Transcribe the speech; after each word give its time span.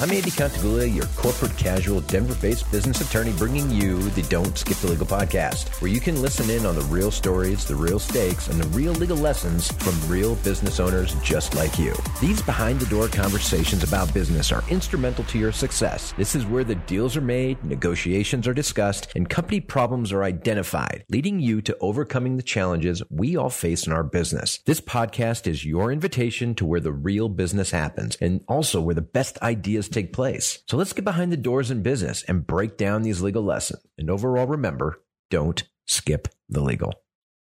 I'm 0.00 0.12
Andy 0.12 0.30
Contiguglia, 0.30 0.94
your 0.94 1.04
corporate 1.08 1.54
casual 1.58 2.00
Denver 2.00 2.34
based 2.36 2.72
business 2.72 3.02
attorney, 3.02 3.32
bringing 3.32 3.70
you 3.70 4.00
the 4.12 4.22
Don't 4.22 4.56
Skip 4.56 4.78
the 4.78 4.86
Legal 4.86 5.06
podcast, 5.06 5.68
where 5.82 5.90
you 5.90 6.00
can 6.00 6.22
listen 6.22 6.48
in 6.48 6.64
on 6.64 6.74
the 6.74 6.80
real 6.84 7.10
stories, 7.10 7.66
the 7.66 7.74
real 7.74 7.98
stakes, 7.98 8.48
and 8.48 8.58
the 8.58 8.66
real 8.68 8.94
legal 8.94 9.18
lessons 9.18 9.70
from 9.70 10.10
real 10.10 10.36
business 10.36 10.80
owners 10.80 11.14
just 11.16 11.54
like 11.54 11.78
you. 11.78 11.94
These 12.18 12.40
behind 12.40 12.80
the 12.80 12.86
door 12.86 13.08
conversations 13.08 13.82
about 13.82 14.14
business 14.14 14.50
are 14.52 14.64
instrumental 14.70 15.22
to 15.24 15.38
your 15.38 15.52
success. 15.52 16.14
This 16.16 16.34
is 16.34 16.46
where 16.46 16.64
the 16.64 16.76
deals 16.76 17.14
are 17.14 17.20
made, 17.20 17.62
negotiations 17.62 18.48
are 18.48 18.54
discussed, 18.54 19.08
and 19.14 19.28
company 19.28 19.60
problems 19.60 20.14
are 20.14 20.24
identified, 20.24 21.04
leading 21.10 21.40
you 21.40 21.60
to 21.60 21.76
overcoming 21.78 22.38
the 22.38 22.42
challenges 22.42 23.02
we 23.10 23.36
all 23.36 23.50
face 23.50 23.86
in 23.86 23.92
our 23.92 24.04
business. 24.04 24.60
This 24.64 24.80
podcast 24.80 25.46
is 25.46 25.66
your 25.66 25.92
invitation 25.92 26.54
to 26.54 26.64
where 26.64 26.80
the 26.80 26.90
real 26.90 27.28
business 27.28 27.70
happens 27.72 28.16
and 28.18 28.40
also 28.48 28.80
where 28.80 28.94
the 28.94 29.02
best 29.02 29.36
ideas 29.42 29.89
take 29.92 30.12
place. 30.12 30.62
So 30.68 30.76
let's 30.76 30.92
get 30.92 31.04
behind 31.04 31.32
the 31.32 31.36
doors 31.36 31.70
in 31.70 31.82
business 31.82 32.22
and 32.24 32.46
break 32.46 32.76
down 32.76 33.02
these 33.02 33.20
legal 33.20 33.42
lessons. 33.42 33.82
And 33.98 34.10
overall, 34.10 34.46
remember, 34.46 35.02
don't 35.30 35.62
skip 35.86 36.28
the 36.48 36.60
legal. 36.60 36.94